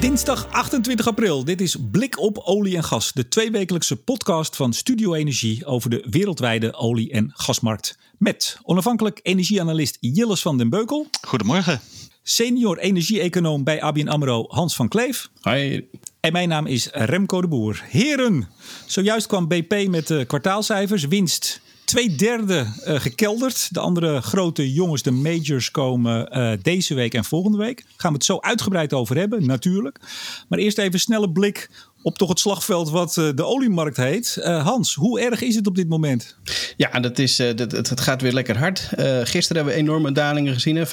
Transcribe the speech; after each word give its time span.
Dinsdag 0.00 0.48
28 0.50 1.06
april. 1.06 1.44
Dit 1.44 1.60
is 1.60 1.76
Blik 1.90 2.18
op 2.18 2.38
olie 2.38 2.76
en 2.76 2.84
gas. 2.84 3.12
De 3.12 3.28
tweewekelijkse 3.28 3.96
podcast 3.96 4.56
van 4.56 4.72
Studio 4.72 5.14
Energie 5.14 5.66
over 5.66 5.90
de 5.90 6.06
wereldwijde 6.10 6.74
olie- 6.74 7.10
en 7.10 7.30
gasmarkt. 7.34 7.98
Met 8.18 8.58
onafhankelijk 8.62 9.20
energieanalist 9.22 9.96
Jilles 10.00 10.42
van 10.42 10.58
den 10.58 10.68
Beukel. 10.68 11.06
Goedemorgen. 11.26 11.80
Senior 12.22 12.78
energie-econoom 12.78 13.64
bij 13.64 13.82
ABN 13.82 14.08
AMRO 14.08 14.44
Hans 14.48 14.76
van 14.76 14.88
Kleef. 14.88 15.28
Hi. 15.42 15.80
En 16.20 16.32
mijn 16.32 16.48
naam 16.48 16.66
is 16.66 16.88
Remco 16.92 17.40
de 17.40 17.48
Boer. 17.48 17.82
Heren, 17.88 18.48
zojuist 18.86 19.26
kwam 19.26 19.48
BP 19.48 19.86
met 19.88 20.06
de 20.06 20.24
kwartaalcijfers. 20.24 21.04
Winst 21.04 21.60
twee 21.88 22.14
derde 22.14 22.66
uh, 22.86 23.00
gekelderd. 23.00 23.74
De 23.74 23.80
andere 23.80 24.20
grote 24.20 24.72
jongens, 24.72 25.02
de 25.02 25.10
majors, 25.10 25.70
komen 25.70 26.38
uh, 26.38 26.52
deze 26.62 26.94
week 26.94 27.14
en 27.14 27.24
volgende 27.24 27.58
week. 27.58 27.84
Gaan 27.96 28.10
we 28.10 28.16
het 28.16 28.26
zo 28.26 28.38
uitgebreid 28.40 28.92
over 28.92 29.16
hebben, 29.16 29.46
natuurlijk. 29.46 30.00
Maar 30.48 30.58
eerst 30.58 30.78
even 30.78 31.00
snelle 31.00 31.30
blik 31.30 31.70
op 32.02 32.18
toch 32.18 32.28
het 32.28 32.38
slagveld 32.38 32.90
wat 32.90 33.16
uh, 33.16 33.28
de 33.34 33.44
oliemarkt 33.44 33.96
heet. 33.96 34.38
Hans, 34.42 34.94
hoe 34.94 35.20
erg 35.20 35.42
is 35.42 35.54
het 35.54 35.66
op 35.66 35.74
dit 35.74 35.88
moment? 35.88 36.36
Ja, 36.76 37.00
dat 37.00 37.18
is, 37.18 37.36
dat, 37.36 37.72
het, 37.72 38.00
gaat 38.00 38.22
weer 38.22 38.32
lekker 38.32 38.58
hard. 38.58 38.78
gisteren 39.22 39.56
hebben 39.56 39.64
we 39.64 39.80
enorme 39.80 40.12
dalingen 40.12 40.54
gezien. 40.54 40.76
Hè? 40.76 40.86
25% 40.86 40.90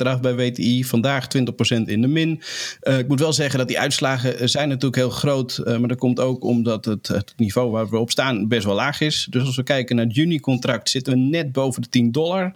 eraf 0.00 0.20
bij 0.20 0.34
WTI, 0.34 0.84
vandaag 0.84 1.26
20% 1.38 1.38
in 1.84 2.00
de 2.00 2.08
min. 2.08 2.42
ik 2.80 3.08
moet 3.08 3.20
wel 3.20 3.32
zeggen 3.32 3.58
dat 3.58 3.68
die 3.68 3.78
uitslagen 3.78 4.48
zijn 4.48 4.68
natuurlijk 4.68 4.96
heel 4.96 5.10
groot. 5.10 5.62
maar 5.64 5.88
dat 5.88 5.98
komt 5.98 6.20
ook 6.20 6.44
omdat 6.44 6.84
het, 6.84 7.08
het, 7.08 7.32
niveau 7.36 7.70
waar 7.70 7.88
we 7.88 7.98
op 7.98 8.10
staan 8.10 8.48
best 8.48 8.64
wel 8.64 8.74
laag 8.74 9.00
is. 9.00 9.26
Dus 9.30 9.44
als 9.44 9.56
we 9.56 9.62
kijken 9.62 9.96
naar 9.96 10.04
het 10.04 10.14
juni-contract 10.14 10.90
zitten 10.90 11.12
we 11.12 11.18
net 11.18 11.52
boven 11.52 11.82
de 11.82 11.88
10 11.88 12.12
dollar. 12.12 12.54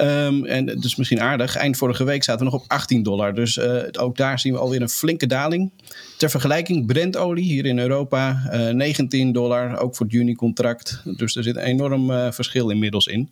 Um, 0.00 0.44
en 0.44 0.66
is 0.68 0.96
misschien 0.96 1.20
aardig. 1.20 1.56
Eind 1.56 1.76
vorige 1.76 2.04
week 2.04 2.24
zaten 2.24 2.46
we 2.46 2.52
nog 2.52 2.62
op 2.62 2.68
18 2.68 3.02
dollar. 3.02 3.34
Dus 3.34 3.56
uh, 3.56 3.82
ook 3.98 4.16
daar 4.16 4.38
zien 4.38 4.52
we 4.52 4.58
alweer 4.58 4.82
een 4.82 4.88
flinke 4.88 5.26
daling. 5.26 5.70
Ter 6.16 6.30
vergelijking, 6.30 6.86
Brentolie 6.86 7.44
hier 7.44 7.66
in 7.66 7.78
Europa 7.78 8.50
uh, 8.52 8.68
19 8.68 9.32
dollar, 9.32 9.78
ook 9.78 9.96
voor 9.96 10.06
het 10.06 10.14
juni-contract. 10.14 11.02
Dus 11.16 11.36
er 11.36 11.42
zit 11.42 11.56
een 11.56 11.62
enorm 11.62 12.10
uh, 12.10 12.30
verschil 12.30 12.70
inmiddels 12.70 13.06
in. 13.06 13.30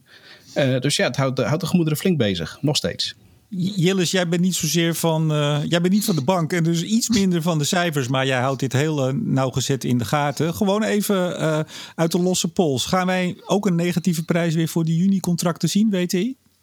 Dus 0.80 0.96
ja, 0.96 1.06
het 1.06 1.16
houdt, 1.16 1.40
houdt 1.40 1.60
de 1.60 1.66
gemoederen 1.66 1.98
flink 1.98 2.18
bezig, 2.18 2.58
nog 2.60 2.76
steeds. 2.76 3.14
Jillis, 3.48 4.10
jij 4.10 4.28
bent 4.28 4.42
niet 4.42 4.54
zozeer 4.54 4.94
van, 4.94 5.26
jij 5.68 5.80
bent 5.80 5.92
niet 5.92 6.04
van 6.04 6.14
de 6.14 6.24
bank 6.24 6.52
en 6.52 6.64
dus 6.64 6.82
iets 6.82 7.08
minder 7.08 7.42
van 7.42 7.58
de 7.58 7.64
cijfers, 7.64 8.08
maar 8.08 8.26
jij 8.26 8.40
houdt 8.40 8.60
dit 8.60 8.72
heel 8.72 9.12
nauwgezet 9.14 9.84
in 9.84 9.98
de 9.98 10.04
gaten. 10.04 10.54
Gewoon 10.54 10.82
even 10.82 11.36
uit 11.94 12.12
de 12.12 12.18
losse 12.18 12.48
pols. 12.48 12.86
Gaan 12.86 13.06
wij 13.06 13.36
ook 13.46 13.66
een 13.66 13.74
negatieve 13.74 14.24
prijs 14.24 14.54
weer 14.54 14.68
voor 14.68 14.84
die 14.84 14.96
juni-contracten 14.96 15.68
zien, 15.68 15.90
WTI? 15.90 16.36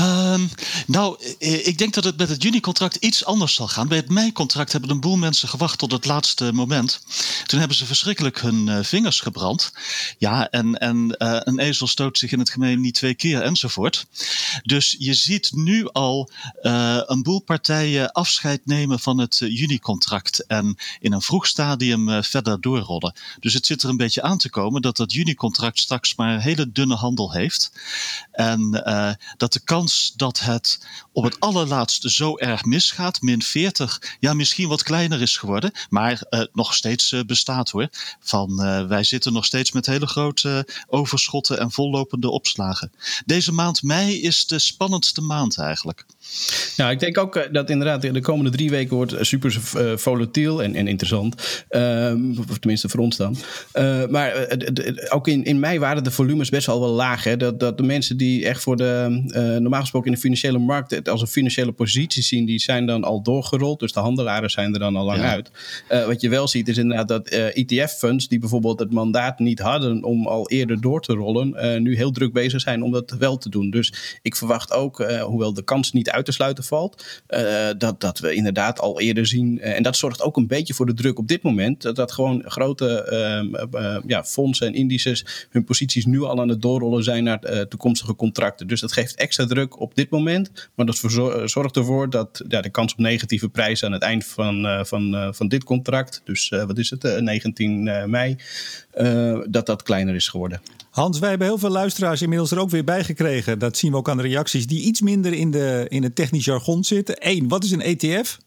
Um, 0.00 0.50
nou, 0.86 1.24
ik 1.38 1.78
denk 1.78 1.94
dat 1.94 2.04
het 2.04 2.16
met 2.16 2.28
het 2.28 2.42
juni-contract 2.42 2.94
iets 2.94 3.24
anders 3.24 3.54
zal 3.54 3.68
gaan. 3.68 3.88
Bij 3.88 3.96
het 3.96 4.08
mei-contract 4.08 4.72
hebben 4.72 4.90
een 4.90 5.00
boel 5.00 5.16
mensen 5.16 5.48
gewacht 5.48 5.78
tot 5.78 5.92
het 5.92 6.04
laatste 6.04 6.52
moment. 6.52 7.00
Toen 7.46 7.58
hebben 7.58 7.76
ze 7.76 7.86
verschrikkelijk 7.86 8.40
hun 8.40 8.66
uh, 8.66 8.78
vingers 8.82 9.20
gebrand. 9.20 9.72
Ja, 10.18 10.50
en, 10.50 10.78
en 10.78 11.16
uh, 11.18 11.40
een 11.40 11.58
ezel 11.58 11.86
stoot 11.86 12.18
zich 12.18 12.32
in 12.32 12.38
het 12.38 12.50
gemeen 12.50 12.80
niet 12.80 12.94
twee 12.94 13.14
keer 13.14 13.42
enzovoort. 13.42 14.06
Dus 14.62 14.96
je 14.98 15.14
ziet 15.14 15.50
nu 15.52 15.88
al 15.92 16.30
een 17.06 17.22
boel 17.22 17.40
partijen 17.40 18.12
afscheid 18.12 18.66
nemen 18.66 19.00
van 19.00 19.18
het 19.18 19.36
juni-contract. 19.38 20.46
En 20.46 20.76
in 21.00 21.12
een 21.12 21.22
vroeg 21.22 21.46
stadium 21.46 22.24
verder 22.24 22.60
doorrollen. 22.60 23.14
Dus 23.40 23.54
het 23.54 23.66
zit 23.66 23.82
er 23.82 23.88
een 23.88 23.96
beetje 23.96 24.22
aan 24.22 24.38
te 24.38 24.50
komen 24.50 24.82
dat 24.82 24.96
dat 24.96 25.12
juni-contract 25.12 25.78
straks 25.78 26.14
maar 26.14 26.42
hele 26.42 26.72
dunne 26.72 26.94
handel 26.94 27.32
heeft. 27.32 27.72
En 28.32 28.70
dat 29.36 29.52
de 29.52 29.60
kans 29.60 29.88
dat 30.16 30.40
het 30.40 30.86
op 31.12 31.24
het 31.24 31.40
allerlaatste 31.40 32.10
zo 32.10 32.36
erg 32.36 32.64
misgaat, 32.64 33.20
min 33.20 33.42
40, 33.42 34.02
ja, 34.20 34.34
misschien 34.34 34.68
wat 34.68 34.82
kleiner 34.82 35.20
is 35.20 35.36
geworden, 35.36 35.72
maar 35.88 36.22
uh, 36.30 36.42
nog 36.52 36.74
steeds 36.74 37.12
uh, 37.12 37.22
bestaat 37.22 37.70
hoor. 37.70 37.88
Van 38.20 38.64
uh, 38.64 38.86
wij 38.86 39.04
zitten 39.04 39.32
nog 39.32 39.44
steeds 39.44 39.72
met 39.72 39.86
hele 39.86 40.06
grote 40.06 40.66
overschotten 40.86 41.58
en 41.58 41.70
vollopende 41.70 42.30
opslagen. 42.30 42.92
Deze 43.24 43.52
maand 43.52 43.82
mei 43.82 44.22
is 44.22 44.46
de 44.46 44.58
spannendste 44.58 45.20
maand 45.20 45.58
eigenlijk. 45.58 46.06
Nou, 46.76 46.92
ik 46.92 47.00
denk 47.00 47.18
ook 47.18 47.48
dat 47.52 47.70
inderdaad 47.70 48.02
de 48.02 48.20
komende 48.20 48.50
drie 48.50 48.70
weken 48.70 48.96
wordt 48.96 49.14
super 49.20 49.56
uh, 49.76 49.96
volatiel 49.96 50.62
en, 50.62 50.74
en 50.74 50.88
interessant. 50.88 51.64
Uh, 51.70 52.12
of 52.48 52.58
tenminste 52.58 52.88
voor 52.88 53.00
ons 53.00 53.16
dan. 53.16 53.36
Uh, 53.74 54.06
maar 54.06 54.48
ook 55.08 55.28
in, 55.28 55.44
in 55.44 55.58
mei 55.58 55.78
waren 55.78 56.04
de 56.04 56.10
volumes 56.10 56.48
best 56.48 56.66
wel 56.66 56.80
wel 56.80 56.90
laag. 56.90 57.24
Hè? 57.24 57.36
Dat, 57.36 57.60
dat 57.60 57.76
de 57.76 57.82
mensen 57.82 58.16
die 58.16 58.46
echt 58.46 58.62
voor 58.62 58.76
de, 58.76 59.22
normaal 59.60 59.80
gesproken 59.80 60.08
in 60.08 60.14
de 60.14 60.20
financiële 60.20 60.58
markt 60.58 60.90
het 60.90 61.08
als 61.08 61.20
een 61.20 61.26
financiële 61.26 61.72
positie 61.72 62.22
zien, 62.22 62.46
die 62.46 62.58
zijn 62.58 62.86
dan 62.86 63.04
al 63.04 63.22
doorgerold. 63.22 63.80
Dus 63.80 63.92
de 63.92 64.00
handelaren 64.00 64.50
zijn 64.50 64.72
er 64.72 64.80
dan 64.80 64.96
al 64.96 65.04
lang 65.04 65.20
ja. 65.20 65.30
uit. 65.30 65.50
wat 66.06 66.20
je 66.20 66.28
wel 66.28 66.48
ziet 66.48 66.68
is 66.68 66.78
inderdaad 66.78 67.08
dat 67.08 67.28
ETF-funds, 67.28 68.28
die 68.28 68.38
bijvoorbeeld 68.38 68.78
het 68.78 68.92
mandaat 68.92 69.38
niet 69.38 69.58
hadden 69.58 70.04
om 70.04 70.26
al 70.26 70.48
eerder 70.48 70.80
door 70.80 71.00
te 71.00 71.12
rollen, 71.12 71.82
nu 71.82 71.96
heel 71.96 72.10
druk 72.10 72.32
bezig 72.32 72.60
zijn 72.60 72.82
om 72.82 72.92
dat 72.92 73.10
wel 73.10 73.38
te 73.38 73.48
doen. 73.48 73.70
Dus 73.70 74.18
ik 74.22 74.36
verwacht 74.36 74.72
ook, 74.72 75.04
hoewel 75.22 75.54
de 75.54 75.64
kans 75.64 75.92
niet 75.92 76.09
uit 76.12 76.24
te 76.24 76.32
sluiten 76.32 76.64
valt. 76.64 77.22
Uh, 77.28 77.68
dat, 77.78 78.00
dat 78.00 78.18
we 78.18 78.34
inderdaad 78.34 78.80
al 78.80 79.00
eerder 79.00 79.26
zien. 79.26 79.58
Uh, 79.58 79.76
en 79.76 79.82
dat 79.82 79.96
zorgt 79.96 80.22
ook 80.22 80.36
een 80.36 80.46
beetje 80.46 80.74
voor 80.74 80.86
de 80.86 80.94
druk 80.94 81.18
op 81.18 81.28
dit 81.28 81.42
moment. 81.42 81.82
Dat, 81.82 81.96
dat 81.96 82.12
gewoon 82.12 82.42
grote 82.46 83.06
uh, 83.72 83.96
ja, 84.06 84.24
fondsen 84.24 84.66
en 84.66 84.74
indices 84.74 85.46
hun 85.50 85.64
posities 85.64 86.04
nu 86.04 86.22
al 86.22 86.40
aan 86.40 86.48
het 86.48 86.62
doorrollen 86.62 87.04
zijn 87.04 87.24
naar 87.24 87.66
toekomstige 87.68 88.14
contracten. 88.14 88.66
Dus 88.66 88.80
dat 88.80 88.92
geeft 88.92 89.14
extra 89.14 89.46
druk 89.46 89.80
op 89.80 89.94
dit 89.94 90.10
moment. 90.10 90.68
Maar 90.74 90.86
dat 90.86 90.96
zorgt 91.44 91.76
ervoor 91.76 92.10
dat 92.10 92.44
ja, 92.48 92.60
de 92.60 92.70
kans 92.70 92.92
op 92.92 92.98
negatieve 92.98 93.48
prijzen 93.48 93.86
aan 93.86 93.92
het 93.92 94.02
eind 94.02 94.24
van, 94.24 94.86
van, 94.86 95.34
van 95.34 95.48
dit 95.48 95.64
contract, 95.64 96.20
dus 96.24 96.48
wat 96.48 96.78
is 96.78 96.90
het, 96.90 97.20
19 97.20 97.82
mei, 98.10 98.36
dat 99.48 99.66
dat 99.66 99.82
kleiner 99.82 100.14
is 100.14 100.28
geworden. 100.28 100.60
Hans, 100.90 101.18
wij 101.18 101.28
hebben 101.28 101.46
heel 101.46 101.58
veel 101.58 101.70
luisteraars 101.70 102.22
inmiddels 102.22 102.50
er 102.50 102.58
ook 102.58 102.70
weer 102.70 102.84
bij 102.84 103.04
gekregen. 103.04 103.58
Dat 103.58 103.76
zien 103.76 103.90
we 103.90 103.96
ook 103.96 104.08
aan 104.08 104.16
de 104.16 104.22
reacties 104.22 104.66
die 104.66 104.82
iets 104.82 105.00
minder 105.00 105.32
in, 105.32 105.50
de, 105.50 105.86
in 105.88 106.02
het 106.02 106.14
technisch 106.14 106.44
jargon 106.44 106.84
zitten. 106.84 107.16
Eén, 107.18 107.48
wat 107.48 107.64
is 107.64 107.70
een 107.70 107.82
ETF? 107.82 108.38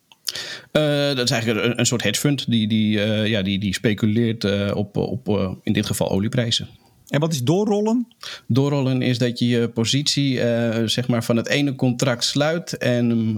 Uh, 0.71 1.15
dat 1.15 1.23
is 1.23 1.31
eigenlijk 1.31 1.65
een, 1.65 1.79
een 1.79 1.85
soort 1.85 2.03
hedge 2.03 2.19
fund 2.19 2.51
die, 2.51 2.67
die, 2.67 2.97
uh, 2.97 3.27
ja, 3.27 3.41
die, 3.41 3.59
die 3.59 3.73
speculeert 3.73 4.43
uh, 4.43 4.71
op, 4.75 4.97
op 4.97 5.57
in 5.63 5.73
dit 5.73 5.85
geval 5.85 6.09
olieprijzen. 6.09 6.69
En 7.07 7.19
wat 7.19 7.33
is 7.33 7.43
doorrollen? 7.43 8.07
Doorrollen 8.47 9.01
is 9.01 9.17
dat 9.17 9.39
je 9.39 9.47
je 9.47 9.69
positie 9.69 10.37
zeg 10.85 11.07
maar 11.07 11.23
van 11.23 11.35
het 11.35 11.47
ene 11.47 11.75
contract 11.75 12.23
sluit 12.23 12.77
en 12.77 13.37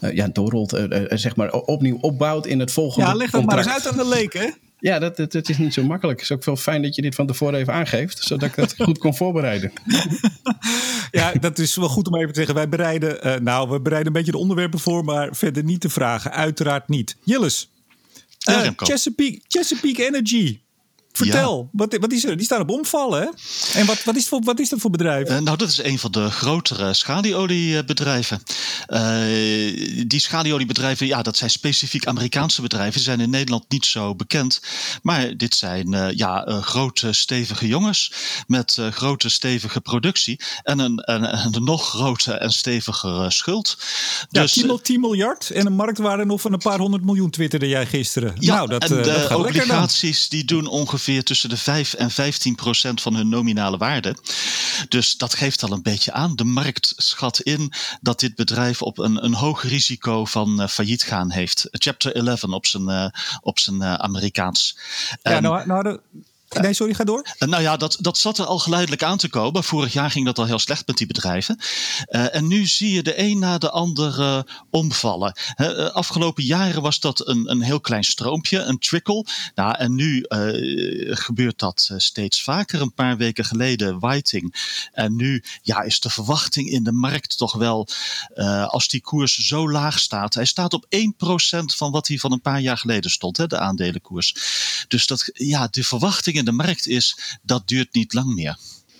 ja, 0.00 0.28
doorrolt, 0.32 0.80
zeg 1.08 1.36
maar 1.36 1.52
opnieuw 1.52 1.98
opbouwt 2.00 2.46
in 2.46 2.60
het 2.60 2.72
volgende 2.72 3.06
Ja, 3.06 3.14
leg 3.14 3.30
dat 3.30 3.40
contract. 3.40 3.66
maar 3.66 3.74
eens 3.74 3.84
uit 3.84 3.92
aan 3.92 4.08
de 4.08 4.14
leek, 4.14 4.32
hè? 4.32 4.50
Ja, 4.84 4.98
dat, 4.98 5.16
dat, 5.16 5.32
dat, 5.32 5.48
is 5.48 5.58
niet 5.58 5.74
zo 5.74 5.82
makkelijk. 5.82 6.20
Het 6.20 6.30
is 6.30 6.36
ook 6.36 6.44
wel 6.44 6.56
fijn 6.56 6.82
dat 6.82 6.94
je 6.94 7.02
dit 7.02 7.14
van 7.14 7.26
tevoren 7.26 7.58
even 7.58 7.72
aangeeft, 7.72 8.18
zodat 8.22 8.48
ik 8.48 8.54
dat 8.54 8.74
goed 8.86 8.98
kon 8.98 9.14
voorbereiden. 9.14 9.72
ja, 11.10 11.32
dat 11.32 11.58
is 11.58 11.76
wel 11.76 11.88
goed 11.88 12.08
om 12.08 12.16
even 12.16 12.28
te 12.28 12.34
zeggen. 12.34 12.54
Wij 12.54 12.68
bereiden, 12.68 13.26
uh, 13.26 13.34
nou, 13.34 13.70
we 13.70 13.80
bereiden 13.80 14.06
een 14.06 14.18
beetje 14.18 14.32
de 14.32 14.38
onderwerpen 14.38 14.78
voor, 14.78 15.04
maar 15.04 15.36
verder 15.36 15.64
niet 15.64 15.80
te 15.80 15.88
vragen. 15.88 16.32
Uiteraard 16.32 16.88
niet. 16.88 17.16
Jilles, 17.22 17.70
uh, 18.48 18.64
ja, 18.64 18.72
Chesapeake, 18.76 19.40
Chesapeake 19.48 20.06
Energy. 20.06 20.58
Vertel, 21.16 21.58
ja. 21.72 21.78
wat, 21.78 21.96
wat 22.00 22.12
is 22.12 22.24
er? 22.24 22.36
Die 22.36 22.44
staan 22.46 22.60
op 22.60 22.70
omvallen, 22.70 23.20
hè? 23.20 23.28
En 23.78 23.86
wat, 23.86 24.04
wat, 24.04 24.16
is, 24.16 24.28
voor, 24.28 24.40
wat 24.44 24.60
is 24.60 24.68
dat 24.68 24.80
voor 24.80 24.90
bedrijf? 24.90 25.30
Uh, 25.30 25.38
nou, 25.38 25.56
dat 25.56 25.68
is 25.68 25.82
een 25.82 25.98
van 25.98 26.10
de 26.10 26.30
grotere 26.30 26.94
schalieoliebedrijven. 26.94 28.42
Uh, 28.88 30.06
die 30.06 30.20
schalieoliebedrijven, 30.20 31.06
ja, 31.06 31.22
dat 31.22 31.36
zijn 31.36 31.50
specifiek 31.50 32.06
Amerikaanse 32.06 32.62
bedrijven. 32.62 33.00
Ze 33.00 33.04
zijn 33.04 33.20
in 33.20 33.30
Nederland 33.30 33.64
niet 33.68 33.86
zo 33.86 34.14
bekend. 34.14 34.60
Maar 35.02 35.36
dit 35.36 35.54
zijn 35.54 35.92
uh, 35.92 36.10
ja, 36.10 36.60
grote, 36.60 37.12
stevige 37.12 37.66
jongens 37.66 38.12
met 38.46 38.78
grote, 38.90 39.28
stevige 39.28 39.80
productie. 39.80 40.40
En 40.62 40.78
een, 40.78 41.00
een, 41.04 41.54
een 41.54 41.64
nog 41.64 41.88
grote 41.88 42.32
en 42.32 42.50
stevigere 42.50 43.30
schuld. 43.30 43.78
Ja, 44.30 44.40
dus, 44.40 44.52
10, 44.52 44.78
10 44.82 45.00
miljard 45.00 45.50
en 45.50 45.66
een 45.66 45.72
marktwaarde 45.72 46.24
nog 46.24 46.40
van 46.40 46.52
een 46.52 46.58
paar 46.58 46.78
honderd 46.78 47.04
miljoen 47.04 47.30
twitterde 47.30 47.68
jij 47.68 47.86
gisteren. 47.86 48.34
Ja, 48.38 48.54
nou, 48.54 48.68
dat, 48.68 48.82
en 48.82 48.88
de 48.88 49.02
dat 49.02 49.20
gaat 49.20 49.38
obligaties 49.38 50.28
die 50.28 50.44
doen 50.44 50.66
ongeveer 50.66 51.02
tussen 51.04 51.48
de 51.48 51.56
5 51.56 51.94
en 51.94 52.10
15 52.10 52.54
procent 52.54 53.02
van 53.02 53.14
hun 53.14 53.28
nominale 53.28 53.76
waarde. 53.76 54.16
Dus 54.88 55.16
dat 55.16 55.34
geeft 55.34 55.62
al 55.62 55.72
een 55.72 55.82
beetje 55.82 56.12
aan. 56.12 56.36
De 56.36 56.44
markt 56.44 56.92
schat 56.96 57.40
in 57.40 57.72
dat 58.00 58.20
dit 58.20 58.34
bedrijf 58.34 58.82
op 58.82 58.98
een, 58.98 59.24
een 59.24 59.34
hoog 59.34 59.62
risico 59.62 60.24
van 60.24 60.60
uh, 60.60 60.68
failliet 60.68 61.02
gaan 61.02 61.30
heeft. 61.30 61.68
Chapter 61.70 62.14
11 62.14 62.42
op 62.42 62.66
zijn, 62.66 62.88
uh, 62.88 63.06
op 63.40 63.58
zijn 63.58 63.76
uh, 63.76 63.94
Amerikaans. 63.94 64.78
Ja, 65.22 65.40
nou, 65.40 65.66
nou 65.66 65.82
de, 65.82 66.00
Nee, 66.60 66.72
sorry, 66.72 66.94
ga 66.94 67.04
door. 67.04 67.34
nou 67.38 67.62
ja, 67.62 67.76
dat, 67.76 67.96
dat 68.00 68.18
zat 68.18 68.38
er 68.38 68.44
al 68.44 68.58
geleidelijk 68.58 69.02
aan 69.02 69.18
te 69.18 69.28
komen. 69.28 69.64
Vorig 69.64 69.92
jaar 69.92 70.10
ging 70.10 70.26
dat 70.26 70.38
al 70.38 70.46
heel 70.46 70.58
slecht 70.58 70.86
met 70.86 70.96
die 70.96 71.06
bedrijven. 71.06 71.58
en 72.08 72.46
nu 72.46 72.66
zie 72.66 72.92
je 72.92 73.02
de 73.02 73.20
een 73.20 73.38
na 73.38 73.58
de 73.58 73.70
ander 73.70 74.44
omvallen. 74.70 75.36
afgelopen 75.92 76.44
jaren 76.44 76.82
was 76.82 77.00
dat 77.00 77.28
een, 77.28 77.50
een 77.50 77.62
heel 77.62 77.80
klein 77.80 78.04
stroompje, 78.04 78.58
een 78.58 78.78
trickle. 78.78 79.26
Nou, 79.54 79.74
en 79.78 79.94
nu 79.94 80.24
gebeurt 81.08 81.58
dat 81.58 81.90
steeds 81.96 82.42
vaker. 82.42 82.80
Een 82.80 82.94
paar 82.94 83.16
weken 83.16 83.44
geleden 83.44 83.98
Whiting. 83.98 84.54
En 84.92 85.16
nu 85.16 85.42
ja, 85.62 85.82
is 85.82 86.00
de 86.00 86.10
verwachting 86.10 86.70
in 86.70 86.84
de 86.84 86.92
markt 86.92 87.36
toch 87.36 87.52
wel, 87.52 87.88
als 88.66 88.88
die 88.88 89.00
koers 89.00 89.34
zo 89.34 89.70
laag 89.70 89.98
staat. 89.98 90.34
Hij 90.34 90.44
staat 90.44 90.72
op 90.74 90.86
1% 90.96 90.98
van 91.64 91.90
wat 91.90 92.08
hij 92.08 92.18
van 92.18 92.32
een 92.32 92.40
paar 92.40 92.60
jaar 92.60 92.78
geleden 92.78 93.10
stond, 93.10 93.36
hè, 93.36 93.46
de 93.46 93.58
aandelenkoers. 93.58 94.34
Dus 94.88 95.06
dat, 95.06 95.30
ja, 95.32 95.68
de 95.70 95.84
verwachting 95.84 96.36
in 96.44 96.56
de 96.56 96.64
markt 96.64 96.86
is, 96.86 97.38
dat 97.42 97.68
duurt 97.68 97.94
niet 97.94 98.12
lang 98.12 98.34
meer. 98.34 98.58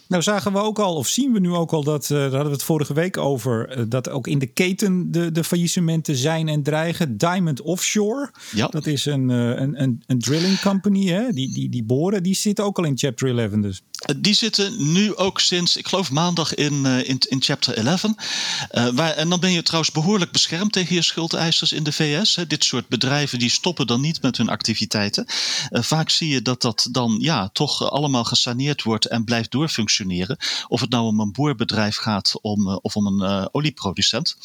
Nou 0.09 0.23
zagen 0.23 0.53
we 0.53 0.59
ook 0.59 0.79
al, 0.79 0.95
of 0.95 1.09
zien 1.09 1.33
we 1.33 1.41
nu 1.41 1.53
ook 1.53 1.73
al, 1.73 1.85
dat, 1.85 2.05
uh, 2.05 2.19
daar 2.19 2.23
hadden 2.23 2.47
we 2.47 2.53
het 2.53 2.63
vorige 2.63 2.95
week 2.95 3.17
over, 3.17 3.79
uh, 3.79 3.85
dat 3.89 4.09
ook 4.09 4.27
in 4.27 4.39
de 4.39 4.47
keten 4.47 5.13
de, 5.13 5.33
de 5.33 5.45
faillissementen 5.45 6.17
zijn 6.17 6.49
en 6.49 6.63
dreigen. 6.63 7.17
Diamond 7.17 7.61
Offshore, 7.61 8.31
ja. 8.55 8.67
dat 8.67 8.87
is 8.87 9.07
een, 9.07 9.29
uh, 9.29 9.37
een, 9.37 9.83
een, 9.83 10.03
een, 10.07 10.19
drilling 10.19 10.61
company, 10.61 11.07
hè? 11.07 11.33
Die, 11.33 11.55
die, 11.55 11.69
die 11.69 11.85
boren, 11.85 12.23
die 12.23 12.35
zitten 12.35 12.65
ook 12.65 12.79
al 12.79 12.85
in 12.85 12.99
chapter 12.99 13.39
11 13.39 13.51
dus. 13.51 13.83
Die 14.17 14.35
zitten 14.35 14.93
nu 14.93 15.17
ook 15.17 15.41
sinds, 15.41 15.77
ik 15.77 15.87
geloof 15.87 16.11
maandag 16.11 16.55
in, 16.55 16.87
in, 16.87 17.19
in 17.29 17.43
chapter 17.43 17.75
11. 17.75 18.05
waar, 18.95 19.11
en 19.11 19.29
dan 19.29 19.41
ben 19.41 19.53
je 19.53 19.63
trouwens 19.63 19.93
behoorlijk 19.93 20.31
beschermd 20.33 20.73
tegen 20.73 20.95
je 20.95 21.03
schuldeisers 21.03 21.73
in 21.73 21.83
de 21.83 21.93
VS. 21.93 22.37
Hè? 22.37 22.47
Dit 22.47 22.65
soort 22.65 22.89
bedrijven 22.89 23.39
die 23.39 23.51
stoppen 23.51 23.87
dan 23.87 24.01
niet 24.01 24.23
met 24.23 24.37
hun 24.37 24.49
activiteiten. 24.49 25.27
vaak 25.71 26.11
zie 26.11 26.29
je 26.29 26.43
dat 26.43 26.63
dat 26.63 26.89
dan 26.91 27.17
ja, 27.21 27.49
toch 27.53 27.91
allemaal 27.91 28.25
gesaneerd 28.25 28.83
wordt 28.83 29.07
en 29.07 29.25
blijft 29.25 29.51
doorfunctioneren 29.51 29.94
of 30.69 30.81
het 30.81 30.91
nou 30.91 31.07
om 31.07 31.21
een 31.21 31.33
boerbedrijf 31.33 31.97
gaat 31.97 32.33
om, 32.41 32.69
eh, 32.69 32.77
of 32.83 32.97
om 32.97 33.07
een 33.07 33.31
uh, 33.31 33.47
olieproducent. 33.53 34.37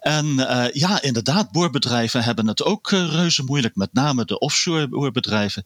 En 0.00 0.26
uh, 0.26 0.64
ja, 0.72 1.02
inderdaad, 1.02 1.52
boerbedrijven 1.52 2.24
hebben 2.24 2.46
het 2.46 2.64
ook 2.64 2.90
reuze 2.90 3.42
moeilijk. 3.42 3.76
Met 3.76 3.92
name 3.92 4.24
de 4.24 4.38
offshore 4.38 4.88
boerbedrijven. 4.88 5.64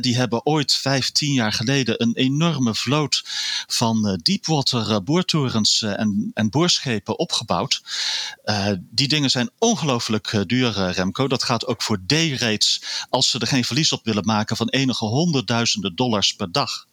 die 0.00 0.16
hebben 0.16 0.46
ooit 0.46 0.74
vijf, 0.74 1.10
tien 1.10 1.32
jaar 1.32 1.52
geleden 1.52 2.02
een 2.02 2.14
enorme 2.14 2.74
vloot 2.74 3.22
van 3.66 4.20
deepwater 4.22 5.02
boortorens 5.02 5.82
en, 5.82 6.30
en 6.34 6.50
boorschepen 6.50 7.18
opgebouwd. 7.18 7.82
die 8.80 9.08
dingen 9.08 9.30
zijn 9.30 9.50
ongelooflijk 9.58 10.42
duur, 10.46 10.90
Remco. 10.90 11.28
Dat 11.28 11.42
gaat 11.42 11.66
ook 11.66 11.82
voor 11.82 11.98
day-rates 12.06 12.82
als 13.10 13.30
ze 13.30 13.38
er 13.38 13.46
geen 13.46 13.64
verlies 13.64 13.92
op 13.92 14.04
willen 14.04 14.24
maken 14.24 14.56
van 14.56 14.68
enige 14.68 15.04
honderdduizenden 15.04 15.96
dollars 15.96 16.34
per 16.34 16.52
dag. 16.52 16.86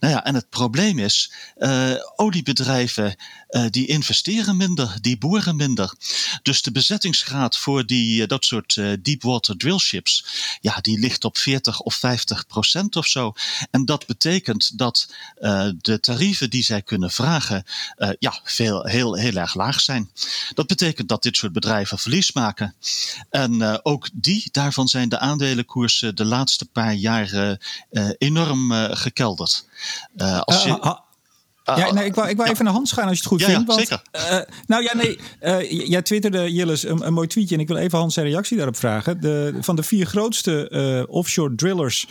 Nou 0.00 0.12
ja, 0.14 0.24
en 0.24 0.34
het 0.34 0.48
probleem 0.48 0.79
probleem 0.80 1.04
is, 1.04 1.32
uh, 1.58 1.94
oliebedrijven 2.16 3.16
uh, 3.50 3.64
die 3.70 3.86
investeren 3.86 4.56
minder, 4.56 4.96
die 5.00 5.18
boeren 5.18 5.56
minder. 5.56 5.94
Dus 6.42 6.62
de 6.62 6.72
bezettingsgraad 6.72 7.56
voor 7.56 7.86
die, 7.86 8.22
uh, 8.22 8.28
dat 8.28 8.44
soort 8.44 8.74
deepwater 9.02 9.56
drillships, 9.56 10.24
ja, 10.60 10.78
die 10.80 10.98
ligt 10.98 11.24
op 11.24 11.38
40 11.38 11.80
of 11.80 11.94
50 11.94 12.46
procent 12.46 12.96
of 12.96 13.06
zo. 13.06 13.32
En 13.70 13.84
dat 13.84 14.06
betekent 14.06 14.78
dat 14.78 15.08
de 15.80 15.98
tarieven 16.00 16.50
die 16.50 16.64
zij 16.64 16.82
kunnen 16.82 17.10
vragen, 17.10 17.64
ja, 18.18 18.40
veel, 18.44 18.84
heel, 18.84 19.14
heel 19.14 19.34
erg 19.34 19.54
laag 19.54 19.80
zijn. 19.80 20.10
Dat 20.54 20.66
betekent 20.66 21.08
dat 21.08 21.22
dit 21.22 21.36
soort 21.36 21.52
bedrijven 21.52 21.98
verlies 21.98 22.32
maken. 22.32 22.74
En 23.30 23.84
ook 23.84 24.08
die, 24.12 24.48
daarvan 24.52 24.88
zijn 24.88 25.08
de 25.08 25.18
aandelenkoersen 25.18 26.14
de 26.14 26.24
laatste 26.24 26.64
paar 26.64 26.94
jaren 26.94 27.58
enorm 28.18 28.72
gekelderd. 28.92 29.64
als 30.44 30.62
je 30.62 30.69
Ah, 30.70 31.04
ja, 31.76 31.92
nee, 31.92 32.04
ik 32.04 32.14
wou, 32.14 32.28
ik 32.28 32.36
wou 32.36 32.50
even 32.50 32.64
naar 32.64 32.72
Hans 32.74 32.92
gaan 32.92 33.08
als 33.08 33.12
je 33.12 33.18
het 33.18 33.28
goed 33.28 33.42
vindt. 33.42 33.60
Ja, 33.60 33.66
want, 33.66 33.80
zeker. 33.80 34.02
Uh, 34.12 34.54
nou 34.66 34.82
ja, 34.82 34.96
nee. 34.96 35.18
Uh, 35.42 35.88
jij 35.88 36.02
twitterde, 36.02 36.52
Jilles, 36.52 36.84
een, 36.84 37.06
een, 37.06 37.12
mooi 37.12 37.28
tweetje. 37.28 37.54
En 37.54 37.60
ik 37.60 37.68
wil 37.68 37.76
even 37.76 37.98
Hans 37.98 38.14
zijn 38.14 38.26
reactie 38.26 38.56
daarop 38.56 38.76
vragen. 38.76 39.20
De, 39.20 39.54
van 39.60 39.76
de 39.76 39.82
vier 39.82 40.06
grootste 40.06 40.70
uh, 40.70 41.14
offshore 41.14 41.54
drillers... 41.54 42.06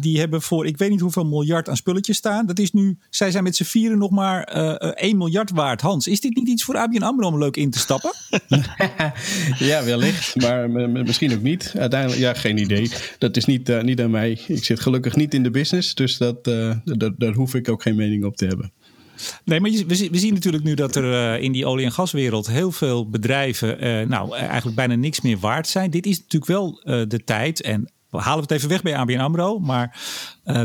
die 0.00 0.18
hebben 0.18 0.42
voor 0.42 0.66
ik 0.66 0.78
weet 0.78 0.90
niet 0.90 1.00
hoeveel 1.00 1.24
miljard 1.24 1.68
aan 1.68 1.76
spulletjes 1.76 2.16
staan. 2.16 2.46
Dat 2.46 2.58
is 2.58 2.72
nu, 2.72 2.98
zij 3.10 3.30
zijn 3.30 3.44
met 3.44 3.56
z'n 3.56 3.64
vieren 3.64 3.98
nog 3.98 4.10
maar 4.10 4.42
1 4.42 5.16
miljard 5.16 5.50
waard. 5.50 5.80
Hans, 5.80 6.06
is 6.06 6.20
dit 6.20 6.34
niet 6.36 6.48
iets 6.48 6.64
voor 6.64 6.76
ABN 6.76 7.02
AMRO 7.02 7.26
om 7.26 7.38
leuk 7.38 7.56
in 7.56 7.70
te 7.70 7.78
stappen? 7.78 8.12
ja, 9.58 9.84
wellicht. 9.84 10.36
Maar 10.40 10.70
misschien 10.70 11.32
ook 11.32 11.42
niet. 11.42 11.72
Uiteindelijk, 11.76 12.20
ja, 12.20 12.34
geen 12.34 12.58
idee. 12.58 12.90
Dat 13.18 13.36
is 13.36 13.44
niet, 13.44 13.82
niet 13.82 14.00
aan 14.00 14.10
mij. 14.10 14.40
Ik 14.46 14.64
zit 14.64 14.80
gelukkig 14.80 15.16
niet 15.16 15.34
in 15.34 15.42
de 15.42 15.50
business. 15.50 15.94
Dus 15.94 16.18
dat, 16.18 16.44
daar 17.16 17.32
hoef 17.34 17.54
ik 17.54 17.68
ook 17.68 17.82
geen 17.82 17.96
mening 17.96 18.24
op 18.24 18.36
te 18.36 18.46
hebben. 18.46 18.72
Nee, 19.44 19.60
maar 19.60 19.70
we, 19.70 20.08
zien 20.18 20.34
natuurlijk 20.34 20.64
nu 20.64 20.74
dat 20.74 20.96
er 20.96 21.04
uh, 21.04 21.42
in 21.42 21.52
die 21.52 21.66
olie- 21.66 21.84
en 21.84 21.92
gaswereld 21.92 22.46
heel 22.46 22.72
veel 22.72 23.08
bedrijven 23.08 23.84
uh, 23.84 24.06
nou, 24.06 24.36
eigenlijk 24.36 24.76
bijna 24.76 24.94
niks 24.94 25.20
meer 25.20 25.38
waard 25.38 25.68
zijn. 25.68 25.90
Dit 25.90 26.06
is 26.06 26.18
natuurlijk 26.18 26.50
wel 26.50 26.80
de 27.08 27.20
tijd 27.24 27.62
en 27.62 27.92
we 28.10 28.18
halen 28.18 28.42
het 28.42 28.50
even 28.50 28.68
weg 28.68 28.82
bij 28.82 28.96
ABN 28.96 29.18
AMRO, 29.18 29.58
maar 29.58 29.98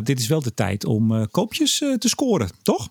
dit 0.04 0.20
is 0.20 0.28
wel 0.28 0.42
de 0.42 0.54
tijd 0.54 0.86
om 0.86 1.28
koopjes 1.32 1.78
te 1.78 2.10
scoren, 2.10 2.50
toch? 2.62 2.90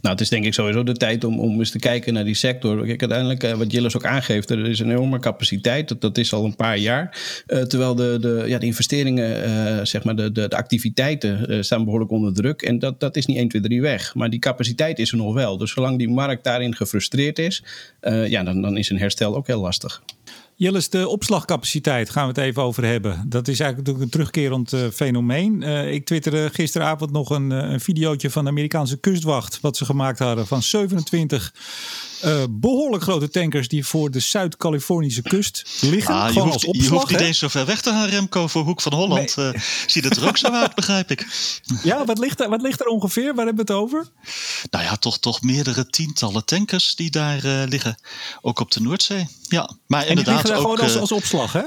Nou, 0.00 0.14
het 0.14 0.20
is 0.20 0.28
denk 0.28 0.44
ik 0.44 0.54
sowieso 0.54 0.82
de 0.82 0.92
tijd 0.92 1.24
om, 1.24 1.40
om 1.40 1.58
eens 1.58 1.70
te 1.70 1.78
kijken 1.78 2.12
naar 2.12 2.24
die 2.24 2.34
sector. 2.34 2.86
Kijk, 2.86 3.00
uiteindelijk, 3.00 3.44
uh, 3.44 3.52
wat 3.52 3.72
Jillis 3.72 3.96
ook 3.96 4.04
aangeeft, 4.04 4.50
er 4.50 4.66
is 4.66 4.78
een 4.78 4.90
enorme 4.90 5.18
capaciteit. 5.18 5.88
Dat, 5.88 6.00
dat 6.00 6.18
is 6.18 6.32
al 6.32 6.44
een 6.44 6.56
paar 6.56 6.78
jaar. 6.78 7.18
Uh, 7.46 7.62
terwijl 7.62 7.94
de, 7.94 8.18
de, 8.20 8.44
ja, 8.46 8.58
de 8.58 8.66
investeringen, 8.66 9.48
uh, 9.48 9.84
zeg 9.84 10.04
maar, 10.04 10.16
de, 10.16 10.32
de, 10.32 10.48
de 10.48 10.56
activiteiten 10.56 11.64
staan 11.64 11.84
behoorlijk 11.84 12.10
onder 12.10 12.34
druk. 12.34 12.62
En 12.62 12.78
dat, 12.78 13.00
dat 13.00 13.16
is 13.16 13.26
niet 13.26 13.36
1, 13.36 13.48
2, 13.48 13.62
3 13.62 13.80
weg. 13.80 14.14
Maar 14.14 14.30
die 14.30 14.38
capaciteit 14.38 14.98
is 14.98 15.10
er 15.10 15.16
nog 15.16 15.34
wel. 15.34 15.58
Dus 15.58 15.72
zolang 15.72 15.98
die 15.98 16.08
markt 16.08 16.44
daarin 16.44 16.76
gefrustreerd 16.76 17.38
is, 17.38 17.64
ja, 18.26 18.42
dan, 18.42 18.62
dan 18.62 18.76
is 18.76 18.90
een 18.90 18.98
herstel 18.98 19.36
ook 19.36 19.46
heel 19.46 19.60
lastig. 19.60 20.02
Jillis, 20.58 20.88
de 20.88 21.08
opslagcapaciteit 21.08 22.10
gaan 22.10 22.22
we 22.22 22.28
het 22.28 22.38
even 22.38 22.62
over 22.62 22.84
hebben. 22.84 23.24
Dat 23.26 23.48
is 23.48 23.60
eigenlijk 23.60 23.76
natuurlijk 23.76 24.04
een 24.04 24.10
terugkerend 24.10 24.72
uh, 24.72 24.90
fenomeen. 24.92 25.62
Uh, 25.62 25.92
ik 25.92 26.06
twitterde 26.06 26.50
gisteravond 26.52 27.10
nog 27.10 27.30
een, 27.30 27.50
uh, 27.50 27.58
een 27.58 27.80
videootje 27.80 28.30
van 28.30 28.44
de 28.44 28.50
Amerikaanse 28.50 28.96
kustwacht... 28.96 29.60
wat 29.60 29.76
ze 29.76 29.84
gemaakt 29.84 30.18
hadden 30.18 30.46
van 30.46 30.62
27 30.62 31.52
uh, 32.24 32.42
behoorlijk 32.50 33.02
grote 33.02 33.28
tankers 33.28 33.68
die 33.68 33.86
voor 33.86 34.10
de 34.10 34.20
Zuid-Californische 34.20 35.22
kust 35.22 35.64
liggen. 35.80 36.14
Ah, 36.14 36.34
je, 36.34 36.40
hoeft, 36.40 36.64
opslag, 36.64 36.86
je 36.86 36.90
hoeft 36.90 37.10
niet 37.10 37.20
eens 37.20 37.38
zo 37.38 37.48
ver 37.48 37.66
weg 37.66 37.80
te 37.80 37.90
gaan, 37.90 38.08
Remco, 38.08 38.46
voor 38.46 38.62
Hoek 38.62 38.80
van 38.80 38.94
Holland. 38.94 39.36
Nee. 39.36 39.52
Ziet 39.86 40.04
het 40.04 40.16
er 40.16 40.28
ook 40.28 40.36
zo 40.36 40.50
uit, 40.50 40.74
begrijp 40.74 41.10
ik. 41.10 41.26
Ja, 41.82 42.04
wat 42.04 42.18
ligt, 42.18 42.40
er, 42.40 42.48
wat 42.48 42.62
ligt 42.62 42.80
er 42.80 42.86
ongeveer? 42.86 43.34
Waar 43.34 43.46
hebben 43.46 43.66
we 43.66 43.72
het 43.72 43.82
over? 43.82 44.06
Nou 44.70 44.84
ja, 44.84 44.96
toch, 44.96 45.18
toch 45.18 45.42
meerdere 45.42 45.86
tientallen 45.86 46.44
tankers 46.44 46.94
die 46.94 47.10
daar 47.10 47.40
liggen. 47.68 47.98
Ook 48.40 48.60
op 48.60 48.70
de 48.70 48.80
Noordzee. 48.80 49.26
Ja, 49.48 49.70
maar 49.86 50.02
en 50.02 50.08
inderdaad 50.08 50.44
die 50.44 50.54
ook. 50.54 50.60
Gewoon 50.60 50.80
als, 50.80 50.96
als 50.96 51.12
opslag, 51.12 51.52
hè? 51.52 51.62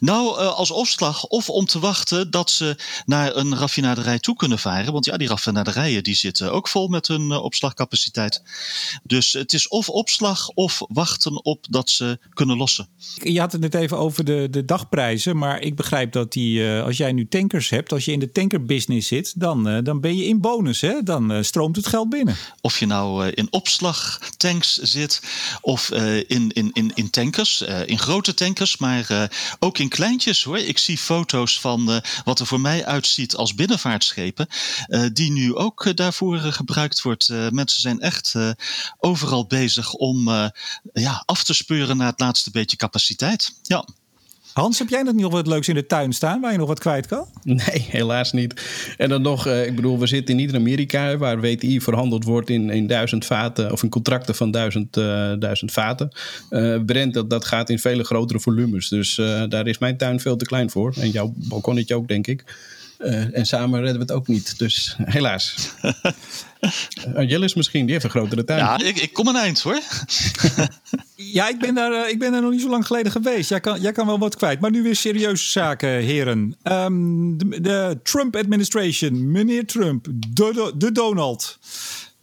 nou, 0.00 0.36
als 0.36 0.70
opslag 0.70 1.24
of 1.24 1.50
om 1.50 1.66
te 1.66 1.78
wachten 1.78 2.30
dat 2.30 2.50
ze 2.50 2.76
naar 3.06 3.36
een 3.36 3.56
raffinaderij 3.56 4.18
toe 4.18 4.36
kunnen 4.36 4.58
varen. 4.58 4.92
Want 4.92 5.04
ja, 5.04 5.16
die 5.16 5.28
raffinaderijen 5.28 6.02
die 6.02 6.14
zitten 6.14 6.52
ook 6.52 6.68
vol 6.68 6.88
met 6.88 7.06
hun 7.06 7.32
opslagcapaciteit. 7.32 8.42
Dus 9.02 9.32
het 9.32 9.52
is 9.52 9.68
of 9.68 9.88
opslag 9.88 10.48
of 10.48 10.82
wachten 10.88 11.44
op 11.44 11.66
dat 11.70 11.90
ze 11.90 12.18
kunnen 12.32 12.56
lossen. 12.56 12.88
Je 13.22 13.40
had 13.40 13.52
het 13.52 13.60
net 13.60 13.74
even 13.74 13.98
over 13.98 14.24
de, 14.24 14.48
de 14.50 14.64
dagprijzen. 14.64 15.36
Maar 15.36 15.60
ik 15.60 15.76
begrijp 15.76 16.12
dat 16.12 16.32
die, 16.32 16.70
als 16.70 16.96
jij 16.96 17.12
nu 17.12 17.28
tankers 17.28 17.68
hebt, 17.68 17.92
als 17.92 18.04
je 18.04 18.12
in 18.12 18.18
de 18.18 18.32
tankerbusiness 18.32 19.08
zit, 19.08 19.40
dan, 19.40 19.84
dan 19.84 20.00
ben 20.00 20.16
je 20.16 20.24
in 20.24 20.40
bonus. 20.40 20.80
Hè? 20.80 21.02
Dan 21.02 21.44
stroomt 21.44 21.76
het 21.76 21.86
geld 21.86 22.08
binnen. 22.08 22.36
Of 22.60 22.78
je 22.78 22.86
nou 22.86 23.28
in 23.28 23.46
opslagtanks 23.50 24.76
zit 24.76 25.22
of 25.60 25.90
in, 26.26 26.50
in, 26.52 26.70
in, 26.94 27.10
tankers, 27.10 27.60
in 27.60 27.98
grote 27.98 28.34
tankers, 28.34 28.76
maar 28.76 29.30
ook 29.58 29.78
in 29.78 29.88
kleintjes 29.88 30.42
hoor. 30.42 30.58
Ik 30.58 30.78
zie 30.78 30.98
foto's 30.98 31.60
van 31.60 32.02
wat 32.24 32.40
er 32.40 32.46
voor 32.46 32.60
mij 32.60 32.86
uitziet 32.86 33.36
als 33.36 33.54
binnenvaartschepen, 33.54 34.48
die 35.12 35.30
nu 35.30 35.54
ook 35.54 35.96
daarvoor 35.96 36.38
gebruikt 36.38 37.02
wordt. 37.02 37.28
mensen 37.50 37.80
zijn 37.80 38.00
echt 38.00 38.34
overal 38.98 39.46
bezig 39.46 39.92
om 39.92 40.28
ja, 40.92 41.22
af 41.26 41.44
te 41.44 41.54
speuren 41.54 41.96
naar 41.96 42.10
het 42.10 42.20
laatste 42.20 42.50
beetje 42.50 42.76
capaciteit. 42.76 43.54
Ja. 43.62 43.84
Hans, 44.58 44.78
heb 44.78 44.88
jij 44.88 45.02
nog 45.02 45.32
wat 45.32 45.46
leuks 45.46 45.68
in 45.68 45.74
de 45.74 45.86
tuin 45.86 46.12
staan 46.12 46.40
waar 46.40 46.52
je 46.52 46.58
nog 46.58 46.68
wat 46.68 46.78
kwijt 46.78 47.06
kan? 47.06 47.26
Nee, 47.42 47.86
helaas 47.88 48.32
niet. 48.32 48.62
En 48.96 49.08
dan 49.08 49.22
nog, 49.22 49.46
uh, 49.46 49.66
ik 49.66 49.76
bedoel, 49.76 49.98
we 49.98 50.06
zitten 50.06 50.36
niet 50.36 50.48
in 50.48 50.56
Amerika 50.56 51.16
waar 51.16 51.40
WTI 51.40 51.80
verhandeld 51.80 52.24
wordt 52.24 52.50
in, 52.50 52.70
in 52.70 52.86
duizend 52.86 53.24
vaten 53.24 53.72
of 53.72 53.82
in 53.82 53.88
contracten 53.88 54.34
van 54.34 54.50
duizend, 54.50 54.96
uh, 54.96 55.32
duizend 55.38 55.72
vaten. 55.72 56.08
Uh, 56.50 56.78
Brent, 56.86 57.14
dat, 57.14 57.30
dat 57.30 57.44
gaat 57.44 57.70
in 57.70 57.78
vele 57.78 58.04
grotere 58.04 58.40
volumes. 58.40 58.88
Dus 58.88 59.14
daar 59.48 59.66
is 59.66 59.78
mijn 59.78 59.96
tuin 59.96 60.20
veel 60.20 60.36
te 60.36 60.44
klein 60.44 60.70
voor. 60.70 60.94
En 61.00 61.10
jouw 61.10 61.32
balkonnetje 61.36 61.94
ook, 61.94 62.08
denk 62.08 62.26
ik. 62.26 62.44
Uh, 62.98 63.36
en 63.36 63.46
samen 63.46 63.80
redden 63.80 63.96
we 63.96 64.02
het 64.02 64.12
ook 64.12 64.26
niet. 64.26 64.58
Dus 64.58 64.96
helaas. 65.04 65.54
uh, 67.16 67.28
Jellis 67.28 67.54
misschien, 67.54 67.82
die 67.82 67.92
heeft 67.92 68.04
een 68.04 68.10
grotere 68.10 68.44
tuin. 68.44 68.58
Ja, 68.58 68.78
ik, 68.78 68.98
ik 68.98 69.12
kom 69.12 69.28
een 69.28 69.36
eind 69.36 69.60
hoor. 69.60 69.80
Ja, 71.32 71.48
ik 71.48 71.58
ben, 71.58 71.74
daar, 71.74 72.10
ik 72.10 72.18
ben 72.18 72.32
daar 72.32 72.42
nog 72.42 72.50
niet 72.50 72.60
zo 72.60 72.68
lang 72.68 72.86
geleden 72.86 73.12
geweest. 73.12 73.48
Jij 73.48 73.60
kan, 73.60 73.80
jij 73.80 73.92
kan 73.92 74.06
wel 74.06 74.18
wat 74.18 74.36
kwijt. 74.36 74.60
Maar 74.60 74.70
nu 74.70 74.82
weer 74.82 74.96
serieuze 74.96 75.50
zaken, 75.50 75.88
heren. 75.88 76.56
Um, 76.62 77.38
de, 77.62 77.98
Trump-administration, 78.02 79.30
meneer 79.30 79.66
Trump, 79.66 80.06
de, 80.28 80.72
de 80.76 80.92
Donald. 80.92 81.58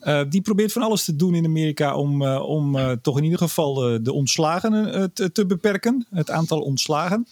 Uh, 0.01 0.21
die 0.29 0.41
probeert 0.41 0.71
van 0.71 0.81
alles 0.81 1.05
te 1.05 1.15
doen 1.15 1.35
in 1.35 1.45
Amerika 1.45 1.95
om, 1.95 2.21
uh, 2.21 2.49
om 2.49 2.97
toch 3.01 3.17
in 3.17 3.23
ieder 3.23 3.39
geval 3.39 3.73
de 4.03 4.13
ontslagen 4.13 5.11
te, 5.13 5.31
te 5.31 5.45
beperken. 5.45 6.05
Het 6.09 6.31
aantal 6.31 6.61
ontslagen. 6.61 7.27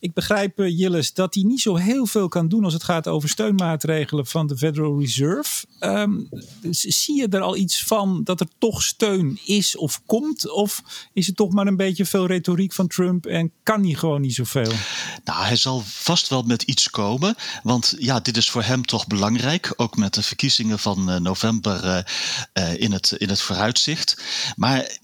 Ik 0.00 0.12
begrijp, 0.12 0.60
uh, 0.60 1.02
dat 1.14 1.34
hij 1.34 1.42
niet 1.42 1.60
zo 1.60 1.76
heel 1.76 2.06
veel 2.06 2.28
kan 2.28 2.48
doen 2.48 2.64
als 2.64 2.72
het 2.72 2.84
gaat 2.84 3.08
over 3.08 3.28
steunmaatregelen 3.28 4.26
van 4.26 4.46
de 4.46 4.56
Federal 4.56 5.00
Reserve. 5.00 5.66
Um, 5.80 6.28
zie 6.70 7.16
je 7.16 7.28
er 7.28 7.40
al 7.40 7.56
iets 7.56 7.84
van 7.84 8.24
dat 8.24 8.40
er 8.40 8.48
toch 8.58 8.82
steun 8.82 9.38
is 9.44 9.76
of 9.76 10.00
komt? 10.06 10.50
Of 10.50 10.82
is 11.12 11.26
het 11.26 11.36
toch 11.36 11.52
maar 11.52 11.66
een 11.66 11.76
beetje 11.76 12.06
veel 12.06 12.26
retoriek 12.26 12.72
van 12.72 12.86
Trump 12.86 13.26
en 13.26 13.52
kan 13.62 13.84
hij 13.84 13.94
gewoon 13.94 14.20
niet 14.20 14.34
zoveel? 14.34 14.72
Nou, 15.24 15.44
hij 15.44 15.56
zal 15.56 15.82
vast 15.84 16.28
wel 16.28 16.42
met 16.42 16.62
iets 16.62 16.90
komen. 16.90 17.34
Want 17.62 17.94
ja, 17.98 18.20
dit 18.20 18.36
is 18.36 18.50
voor 18.50 18.62
hem 18.62 18.84
toch 18.84 19.06
belangrijk. 19.06 19.72
Ook 19.76 19.96
met 19.96 20.14
de 20.14 20.22
verkiezingen 20.22 20.78
van 20.78 21.10
uh, 21.10 21.16
november 21.16 22.04
uh, 22.54 22.80
in, 22.80 22.92
het, 22.92 23.12
in 23.12 23.28
het 23.28 23.40
vooruitzicht. 23.40 24.22
Maar 24.56 24.98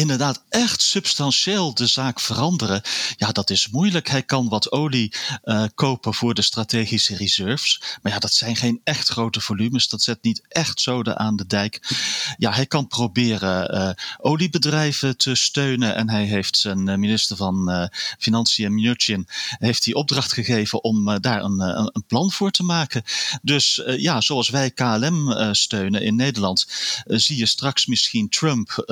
inderdaad 0.00 0.42
echt 0.48 0.82
substantieel 0.82 1.74
de 1.74 1.86
zaak 1.86 2.20
veranderen, 2.20 2.82
ja, 3.16 3.32
dat 3.32 3.50
is 3.50 3.68
moeilijk. 3.68 4.08
Hij 4.08 4.22
kan 4.22 4.48
wat 4.48 4.72
olie 4.72 5.12
uh, 5.44 5.64
kopen 5.74 6.14
voor 6.14 6.34
de 6.34 6.42
strategische 6.42 7.16
reserves. 7.16 7.82
Maar 8.02 8.12
ja, 8.12 8.18
dat 8.18 8.32
zijn 8.32 8.56
geen 8.56 8.80
echt 8.84 9.08
grote 9.08 9.40
volumes. 9.40 9.88
Dat 9.88 10.02
zet 10.02 10.22
niet 10.22 10.42
echt 10.48 10.80
zoden 10.80 11.18
aan 11.18 11.36
de 11.36 11.46
dijk. 11.46 11.96
Ja, 12.36 12.52
hij 12.52 12.66
kan 12.66 12.86
proberen 12.86 13.74
uh, 13.74 13.90
oliebedrijven 14.18 15.16
te 15.16 15.34
steunen. 15.34 15.94
En 15.94 16.10
hij 16.10 16.24
heeft 16.24 16.56
zijn 16.56 16.88
eh, 16.88 16.96
minister 16.96 17.36
van 17.36 17.88
Financiën, 18.18 18.74
Mnuchin, 18.74 19.28
heeft 19.58 19.84
die 19.84 19.94
opdracht 19.94 20.32
gegeven 20.32 20.84
om 20.84 21.20
daar 21.20 21.42
een, 21.42 21.60
een, 21.60 22.04
plan 22.06 22.30
voor 22.30 22.50
te 22.50 22.62
maken. 22.62 23.02
Dus 23.42 23.82
ja, 23.96 24.20
zoals 24.20 24.48
wij 24.48 24.70
KLM 24.70 25.54
steunen 25.54 26.02
in 26.02 26.16
Nederland, 26.16 26.66
zie 27.06 27.36
je 27.36 27.46
straks 27.46 27.86
misschien 27.86 28.28
Trump 28.28 28.84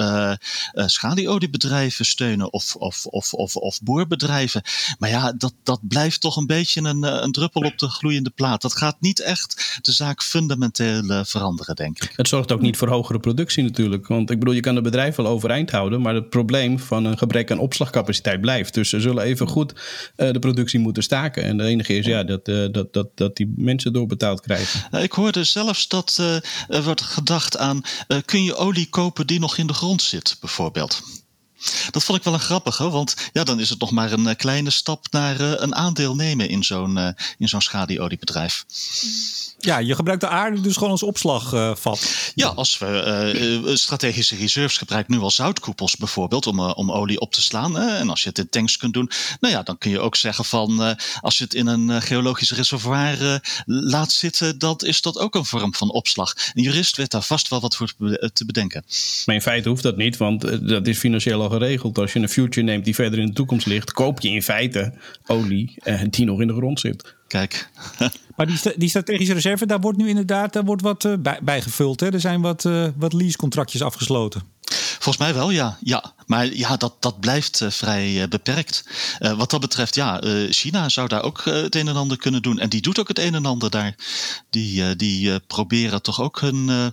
schalieoliebedrijven 0.98 2.04
steunen 2.04 2.52
of, 2.52 2.76
of, 2.76 3.06
of, 3.06 3.34
of, 3.34 3.56
of 3.56 3.82
boerbedrijven. 3.82 4.62
Maar 4.98 5.10
ja, 5.10 5.32
dat, 5.32 5.54
dat 5.62 5.80
blijft 5.82 6.20
toch 6.20 6.36
een 6.36 6.46
beetje 6.46 6.80
een, 6.80 7.04
eh, 7.04 7.18
een 7.20 7.32
druppel 7.32 7.62
op 7.62 7.78
de 7.78 7.88
gloeiende 7.88 8.30
plaat. 8.30 8.62
Dat 8.62 8.76
gaat 8.76 8.96
niet 9.00 9.20
echt 9.20 9.78
de 9.82 9.92
zaak 9.92 10.22
fundamenteel 10.22 11.04
uh, 11.04 11.20
veranderen, 11.24 11.76
denk 11.76 12.02
ik. 12.02 12.12
Het 12.16 12.28
zorgt 12.28 12.52
ook 12.52 12.60
niet 12.60 12.76
voor 12.76 12.88
hogere 12.88 13.20
productie 13.20 13.62
natuurlijk. 13.62 14.06
Want 14.06 14.30
ik 14.30 14.38
bedoel, 14.38 14.54
je 14.54 14.60
kan 14.60 14.74
het 14.74 14.84
bedrijf 14.84 15.16
wel 15.16 15.26
overeind 15.26 15.70
houden, 15.70 16.00
maar 16.00 16.14
het 16.14 16.30
probleem 16.30 16.78
van 16.78 17.04
een 17.04 17.18
gebrek 17.18 17.50
aan 17.50 17.58
opslagcapaciteit 17.58 18.40
blijft. 18.40 18.74
Dus 18.74 18.88
ze 18.88 19.00
zullen 19.00 19.24
even 19.24 19.48
goed 19.48 19.72
uh, 19.72 20.32
de 20.32 20.38
productie 20.38 20.78
moeten 20.78 21.02
staken. 21.02 21.42
En 21.42 21.56
de 21.56 21.64
enige 21.64 21.96
is 21.96 22.06
ja, 22.06 22.24
dat, 22.24 22.48
uh, 22.48 22.66
dat, 22.72 22.92
dat, 22.92 23.08
dat 23.14 23.36
die 23.36 23.52
mensen 23.56 23.92
doorbetaald 23.92 24.40
krijgen. 24.40 25.02
Ik 25.02 25.12
hoorde 25.12 25.44
zelfs 25.44 25.88
dat 25.88 26.16
er 26.68 26.82
wordt 26.82 27.02
gedacht 27.02 27.56
aan, 27.56 27.82
kun 28.24 28.44
je 28.44 28.56
olie 28.56 28.88
kopen 28.88 29.26
die 29.26 29.40
nog 29.40 29.58
in 29.58 29.66
de 29.66 29.74
grond 29.74 30.02
zit, 30.02 30.36
bijvoorbeeld. 30.40 30.87
Dat 31.90 32.04
vond 32.04 32.18
ik 32.18 32.24
wel 32.24 32.34
een 32.34 32.40
grappige, 32.40 32.90
want 32.90 33.14
ja, 33.32 33.44
dan 33.44 33.60
is 33.60 33.70
het 33.70 33.80
nog 33.80 33.90
maar 33.90 34.12
een 34.12 34.26
uh, 34.26 34.34
kleine 34.34 34.70
stap 34.70 35.06
naar 35.10 35.40
uh, 35.40 35.52
een 35.56 35.74
aandeel 35.74 36.14
nemen 36.14 36.48
in 36.48 36.64
zo'n 36.64 36.96
uh, 36.96 37.08
in 37.38 37.48
zo'n 37.48 37.60
schadeoliebedrijf. 37.60 38.64
Ja, 39.60 39.78
je 39.78 39.94
gebruikt 39.94 40.20
de 40.20 40.28
aarde 40.28 40.60
dus 40.60 40.74
gewoon 40.74 40.90
als 40.90 41.02
opslagvat. 41.02 42.32
ja, 42.34 42.48
als 42.48 42.78
we 42.78 43.72
strategische 43.74 44.36
reserves 44.36 44.76
gebruiken, 44.76 45.14
nu 45.14 45.20
al 45.20 45.30
zoutkoepels 45.30 45.96
bijvoorbeeld, 45.96 46.46
om, 46.46 46.60
om 46.60 46.92
olie 46.92 47.20
op 47.20 47.32
te 47.32 47.42
slaan. 47.42 47.78
en 47.78 48.10
als 48.10 48.22
je 48.22 48.28
het 48.28 48.38
in 48.38 48.48
tanks 48.48 48.76
kunt 48.76 48.94
doen, 48.94 49.10
nou 49.40 49.54
ja, 49.54 49.62
dan 49.62 49.78
kun 49.78 49.90
je 49.90 50.00
ook 50.00 50.16
zeggen 50.16 50.44
van 50.44 50.96
als 51.20 51.38
je 51.38 51.44
het 51.44 51.54
in 51.54 51.66
een 51.66 52.02
geologisch 52.02 52.52
reservoir 52.52 53.40
laat 53.66 54.12
zitten, 54.12 54.58
dat 54.58 54.82
is 54.82 55.02
dat 55.02 55.18
ook 55.18 55.34
een 55.34 55.44
vorm 55.44 55.74
van 55.74 55.90
opslag. 55.90 56.34
Een 56.54 56.62
jurist 56.62 56.96
weet 56.96 57.10
daar 57.10 57.22
vast 57.22 57.48
wel 57.48 57.60
wat 57.60 57.76
voor 57.76 57.92
te 58.32 58.44
bedenken. 58.46 58.84
Maar 59.26 59.34
in 59.34 59.42
feite 59.42 59.68
hoeft 59.68 59.82
dat 59.82 59.96
niet, 59.96 60.16
want 60.16 60.68
dat 60.68 60.86
is 60.86 60.98
financieel 60.98 61.42
al 61.42 61.50
geregeld. 61.50 61.98
Als 61.98 62.12
je 62.12 62.18
een 62.18 62.28
future 62.28 62.66
neemt 62.66 62.84
die 62.84 62.94
verder 62.94 63.18
in 63.18 63.26
de 63.26 63.32
toekomst 63.32 63.66
ligt, 63.66 63.92
koop 63.92 64.20
je 64.20 64.28
in 64.28 64.42
feite 64.42 64.92
olie 65.26 65.74
eh, 65.82 66.02
die 66.10 66.24
nog 66.24 66.40
in 66.40 66.46
de 66.46 66.54
grond 66.54 66.80
zit. 66.80 67.16
Kijk. 67.28 67.68
maar 68.36 68.46
die, 68.76 68.88
strategische 68.88 69.34
reserve, 69.34 69.66
daar 69.66 69.80
wordt 69.80 69.98
nu 69.98 70.08
inderdaad 70.08 70.52
daar 70.52 70.64
wordt 70.64 70.82
wat 70.82 71.04
uh, 71.04 71.14
bij, 71.18 71.38
bijgevuld. 71.42 72.00
Hè? 72.00 72.12
Er 72.12 72.20
zijn 72.20 72.40
wat, 72.40 72.64
uh, 72.64 72.86
wat 72.96 73.12
leasecontractjes 73.12 73.82
afgesloten. 73.82 74.42
Volgens 74.98 75.16
mij 75.16 75.34
wel, 75.34 75.50
ja. 75.50 75.78
ja. 75.80 76.12
Maar 76.26 76.54
ja, 76.54 76.76
dat, 76.76 76.94
dat 77.00 77.20
blijft 77.20 77.60
uh, 77.60 77.70
vrij 77.70 78.12
uh, 78.12 78.26
beperkt. 78.28 78.84
Uh, 79.20 79.32
wat 79.32 79.50
dat 79.50 79.60
betreft, 79.60 79.94
ja, 79.94 80.20
China 80.50 80.88
zou 80.88 81.08
daar 81.08 81.22
ook 81.22 81.44
het 81.44 81.74
een 81.74 81.88
en 81.88 81.96
ander 81.96 82.16
kunnen 82.16 82.42
doen. 82.42 82.58
En 82.58 82.68
die 82.68 82.80
doet 82.80 82.98
ook 82.98 83.08
het 83.08 83.18
een 83.18 83.34
en 83.34 83.46
ander 83.46 83.70
daar. 83.70 83.94
Die, 84.50 84.96
die 84.96 85.40
proberen 85.40 86.02
toch 86.02 86.20
ook 86.22 86.40
hun 86.40 86.92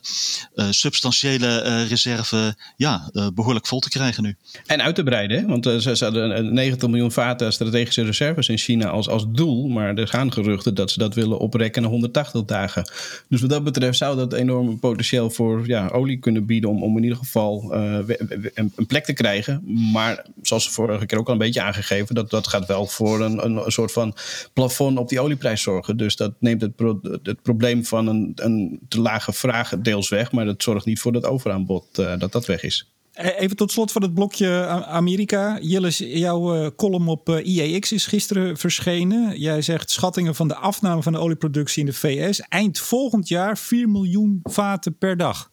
substantiële 0.69 1.83
reserve 1.83 2.55
ja, 2.77 3.09
behoorlijk 3.33 3.67
vol 3.67 3.79
te 3.79 3.89
krijgen 3.89 4.23
nu. 4.23 4.35
En 4.65 4.81
uit 4.81 4.95
te 4.95 5.03
breiden, 5.03 5.47
want 5.47 5.65
ze, 5.65 5.95
ze 5.95 6.03
hadden 6.03 6.53
90 6.53 6.89
miljoen 6.89 7.11
vaten 7.11 7.53
strategische 7.53 8.03
reserves 8.03 8.49
in 8.49 8.57
China 8.57 8.89
als, 8.89 9.09
als 9.09 9.25
doel. 9.27 9.67
Maar 9.67 9.95
er 9.95 10.07
gaan 10.07 10.33
geruchten 10.33 10.75
dat 10.75 10.91
ze 10.91 10.99
dat 10.99 11.13
willen 11.13 11.39
oprekken 11.39 11.81
naar 11.81 11.91
180 11.91 12.45
dagen. 12.45 12.89
Dus 13.29 13.41
wat 13.41 13.49
dat 13.49 13.63
betreft 13.63 13.97
zou 13.97 14.15
dat 14.15 14.33
enorm 14.33 14.79
potentieel 14.79 15.29
voor 15.29 15.67
ja, 15.67 15.87
olie 15.87 16.17
kunnen 16.17 16.45
bieden 16.45 16.69
om, 16.69 16.83
om 16.83 16.97
in 16.97 17.03
ieder 17.03 17.17
geval 17.17 17.73
een, 17.97 18.71
een 18.75 18.85
plek 18.85 19.05
te 19.05 19.13
krijgen. 19.13 19.63
Maar 19.91 20.25
zoals 20.41 20.69
vorige 20.69 21.05
keer 21.05 21.17
ook 21.17 21.27
al 21.27 21.33
een 21.33 21.39
beetje 21.39 21.61
aangegeven, 21.61 22.15
dat, 22.15 22.29
dat 22.29 22.47
gaat 22.47 22.65
wel 22.65 22.85
voor 22.85 23.21
een, 23.21 23.45
een, 23.45 23.71
soort 23.71 23.91
van 23.91 24.15
plafond 24.53 24.97
op 24.97 25.09
die 25.09 25.19
olieprijs 25.19 25.61
zorgen. 25.61 25.97
Dus 25.97 26.15
dat 26.15 26.33
neemt 26.39 26.61
het, 26.61 26.73
het 27.23 27.41
probleem 27.41 27.85
van 27.85 28.07
een, 28.07 28.31
een 28.35 28.79
te 28.87 29.01
lage 29.01 29.33
vraag 29.33 29.69
deels 29.77 30.09
weg. 30.09 30.31
Maar 30.31 30.45
dat 30.45 30.63
zorgt 30.63 30.85
niet 30.85 30.99
voor 30.99 31.11
dat 31.11 31.25
overaanbod 31.25 31.99
uh, 31.99 32.17
dat 32.17 32.31
dat 32.31 32.45
weg 32.45 32.63
is. 32.63 32.89
Even 33.15 33.55
tot 33.55 33.71
slot 33.71 33.91
van 33.91 34.01
het 34.01 34.13
blokje 34.13 34.65
Amerika. 34.85 35.59
Jillis, 35.61 35.97
jouw 35.97 36.71
column 36.75 37.07
op 37.07 37.29
IEX 37.29 37.91
is 37.91 38.05
gisteren 38.05 38.57
verschenen. 38.57 39.39
Jij 39.39 39.61
zegt 39.61 39.91
schattingen 39.91 40.35
van 40.35 40.47
de 40.47 40.55
afname 40.55 41.03
van 41.03 41.13
de 41.13 41.19
olieproductie 41.19 41.79
in 41.79 41.85
de 41.85 41.93
VS. 41.93 42.39
Eind 42.39 42.79
volgend 42.79 43.27
jaar 43.27 43.57
4 43.57 43.89
miljoen 43.89 44.39
vaten 44.43 44.97
per 44.97 45.17
dag. 45.17 45.51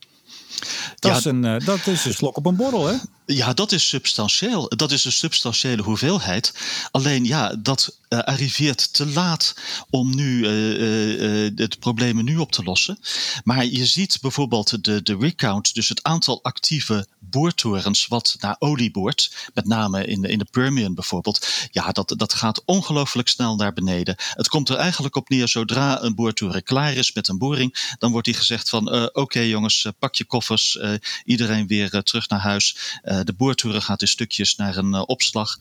Dat, 0.99 1.11
ja, 1.11 1.17
is 1.17 1.25
een, 1.25 1.45
uh, 1.45 1.59
dat 1.67 1.87
is 1.87 2.05
een 2.05 2.15
slok 2.15 2.37
op 2.37 2.47
een 2.47 2.57
borrel, 2.57 2.87
hè? 2.87 2.95
Ja, 3.27 3.53
dat 3.53 3.73
is 3.73 3.89
substantieel. 3.89 4.69
Dat 4.77 4.93
is 4.93 5.05
een 5.05 5.13
substantiële 5.13 5.83
hoeveelheid. 5.83 6.55
Alleen 6.91 7.25
ja, 7.25 7.55
dat 7.59 7.99
uh, 8.09 8.19
arriveert 8.19 8.93
te 8.93 9.07
laat 9.07 9.55
om 9.91 10.15
nu 10.15 10.47
uh, 10.47 11.51
het 11.55 11.79
problemen 11.79 12.25
nu 12.25 12.37
op 12.37 12.53
te 12.53 12.63
lossen. 12.63 12.99
Maar 13.45 13.67
je 13.67 13.87
ziet 13.87 14.19
bijvoorbeeld 14.21 14.85
de, 14.85 15.03
de 15.03 15.17
recount, 15.21 15.75
dus 15.75 15.89
het 15.89 16.03
aantal 16.03 16.43
actieve 16.43 17.07
boortorens 17.19 18.07
wat 18.07 18.37
naar 18.41 18.57
olie 18.59 18.91
boort, 18.91 19.51
met 19.55 19.67
name 19.67 20.05
in 20.05 20.21
de, 20.21 20.29
in 20.29 20.39
de 20.39 20.47
Permian 20.51 20.95
bijvoorbeeld. 20.95 21.49
Ja, 21.71 21.93
dat, 21.93 22.15
dat 22.17 22.33
gaat 22.33 22.63
ongelooflijk 22.65 23.29
snel 23.29 23.57
naar 23.57 23.73
beneden. 23.73 24.15
Het 24.19 24.49
komt 24.49 24.69
er 24.69 24.77
eigenlijk 24.77 25.17
op 25.17 25.29
neer, 25.29 25.49
zodra 25.49 26.03
een 26.03 26.15
boortoren 26.15 26.63
klaar 26.63 26.95
is 26.95 27.13
met 27.13 27.29
een 27.29 27.39
boring, 27.39 27.95
dan 27.99 28.11
wordt 28.11 28.27
die 28.27 28.37
gezegd 28.37 28.69
van 28.69 29.15
oké 29.15 29.41
jongens, 29.41 29.87
pak 29.99 30.15
je 30.15 30.25
koffers, 30.25 30.79
iedereen 31.25 31.67
weer 31.67 32.03
terug 32.03 32.29
naar 32.29 32.41
huis. 32.41 32.77
De 33.25 33.35
boortoren 33.37 33.83
gaat 33.83 34.01
in 34.01 34.09
stukjes 34.09 34.57
naar 34.57 34.77
een 34.77 34.95
opslag. 34.95 35.59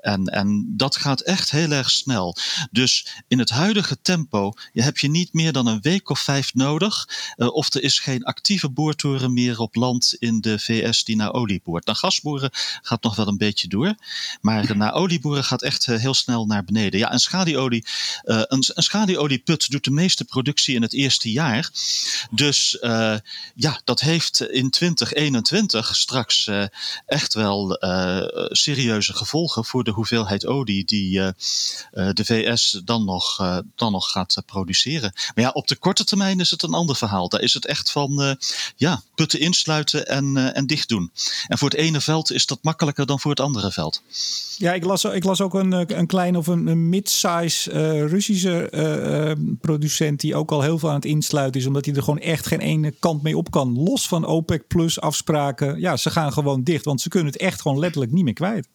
En, 0.00 0.24
en 0.24 0.74
dat 0.76 0.96
gaat 0.96 1.20
echt 1.20 1.50
heel 1.50 1.70
erg 1.70 1.90
snel. 1.90 2.36
Dus 2.70 3.08
in 3.28 3.38
het 3.38 3.50
huidige 3.50 4.00
tempo 4.02 4.52
je 4.72 4.82
heb 4.82 4.98
je 4.98 5.08
niet 5.08 5.32
meer 5.32 5.52
dan 5.52 5.66
een 5.66 5.80
week 5.80 6.10
of 6.10 6.20
vijf 6.20 6.54
nodig. 6.54 7.08
Uh, 7.36 7.48
of 7.48 7.74
er 7.74 7.82
is 7.82 7.98
geen 7.98 8.24
actieve 8.24 8.68
boortoren 8.68 9.32
meer 9.32 9.58
op 9.58 9.74
land 9.74 10.14
in 10.18 10.40
de 10.40 10.58
VS 10.58 11.04
die 11.04 11.16
naar 11.16 11.32
olie 11.32 11.60
boort. 11.64 11.86
Naar 11.86 11.96
gasboeren 11.96 12.50
gaat 12.82 13.02
nog 13.02 13.16
wel 13.16 13.28
een 13.28 13.36
beetje 13.36 13.68
door. 13.68 13.94
Maar 14.40 14.76
naar 14.76 14.92
olieboeren 14.92 15.44
gaat 15.44 15.62
echt 15.62 15.86
heel 15.86 16.14
snel 16.14 16.46
naar 16.46 16.64
beneden. 16.64 16.98
Ja, 16.98 17.12
een 17.12 17.18
schalieolie, 17.18 17.84
uh, 18.24 18.42
een, 18.46 18.64
een 18.74 19.40
doet 19.68 19.84
de 19.84 19.90
meeste 19.90 20.24
productie 20.24 20.74
in 20.74 20.82
het 20.82 20.92
eerste 20.92 21.30
jaar. 21.30 21.70
Dus 22.30 22.78
ja, 23.54 23.80
dat 23.84 24.00
heeft 24.00 24.42
in 24.42 24.70
2021 24.70 25.96
straks 25.96 26.50
echt 27.06 27.34
wel 27.34 27.76
serieuze 28.48 29.12
gevolgen 29.12 29.64
voor 29.64 29.84
de 29.84 29.90
hoeveelheid 29.90 30.46
olie 30.46 30.84
die 30.84 31.18
uh, 31.18 31.28
de 31.90 32.24
VS 32.24 32.80
dan 32.84 33.04
nog, 33.04 33.36
dan 33.74 33.92
nog 33.92 34.10
gaat 34.10 34.42
produceren. 34.46 35.12
Maar 35.34 35.44
ja, 35.44 35.50
op 35.50 35.68
de 35.68 35.76
korte 35.76 36.04
termijn 36.04 36.40
is 36.40 36.50
het 36.50 36.62
een 36.62 36.74
ander 36.74 36.96
verhaal. 36.96 37.28
Daar 37.28 37.40
is 37.40 37.54
het 37.54 37.66
echt 37.66 37.90
van 37.90 38.36
ja, 38.76 39.02
putten 39.14 39.40
insluiten 39.40 40.06
en, 40.06 40.54
en 40.54 40.66
dicht 40.66 40.88
doen. 40.88 41.10
En 41.48 41.58
voor 41.58 41.68
het 41.68 41.78
ene 41.78 42.00
veld 42.00 42.32
is 42.32 42.46
dat 42.46 42.58
makkelijker 42.62 43.06
dan 43.06 43.20
voor 43.20 43.30
het 43.30 43.40
andere 43.40 43.72
veld. 43.72 44.02
Ja, 44.56 44.72
ik 44.72 44.84
las, 44.84 45.04
ik 45.04 45.24
las 45.24 45.40
ook 45.40 45.54
een, 45.54 45.98
een 45.98 46.06
klein 46.06 46.36
of 46.36 46.46
een, 46.46 46.66
een 46.66 46.88
mid-size 46.88 47.70
Russische 48.06 49.36
producent 49.60 50.20
die 50.20 50.34
ook 50.34 50.50
al 50.50 50.62
heel 50.62 50.78
veel 50.78 50.88
aan 50.88 50.94
het 50.94 51.04
insluiten 51.04 51.60
is, 51.60 51.66
omdat 51.66 51.84
hij 51.84 51.94
er 51.94 52.02
gewoon 52.02 52.20
echt 52.20 52.46
geen 52.46 52.60
ene 52.60 52.94
kant 52.98 53.22
mee 53.22 53.36
op 53.36 53.50
kan. 53.50 53.82
Los 53.82 54.08
van 54.08 54.26
OPEC 54.26 54.66
plus 54.66 55.00
afspraken. 55.00 55.80
Ja, 55.80 55.96
ze 55.96 56.10
gaan 56.10 56.32
gewoon 56.32 56.62
dicht. 56.62 56.77
Want 56.84 57.00
ze 57.00 57.08
kunnen 57.08 57.32
het 57.32 57.40
echt 57.40 57.60
gewoon 57.60 57.78
letterlijk 57.78 58.12
niet 58.12 58.24
meer 58.24 58.34
kwijt. 58.34 58.68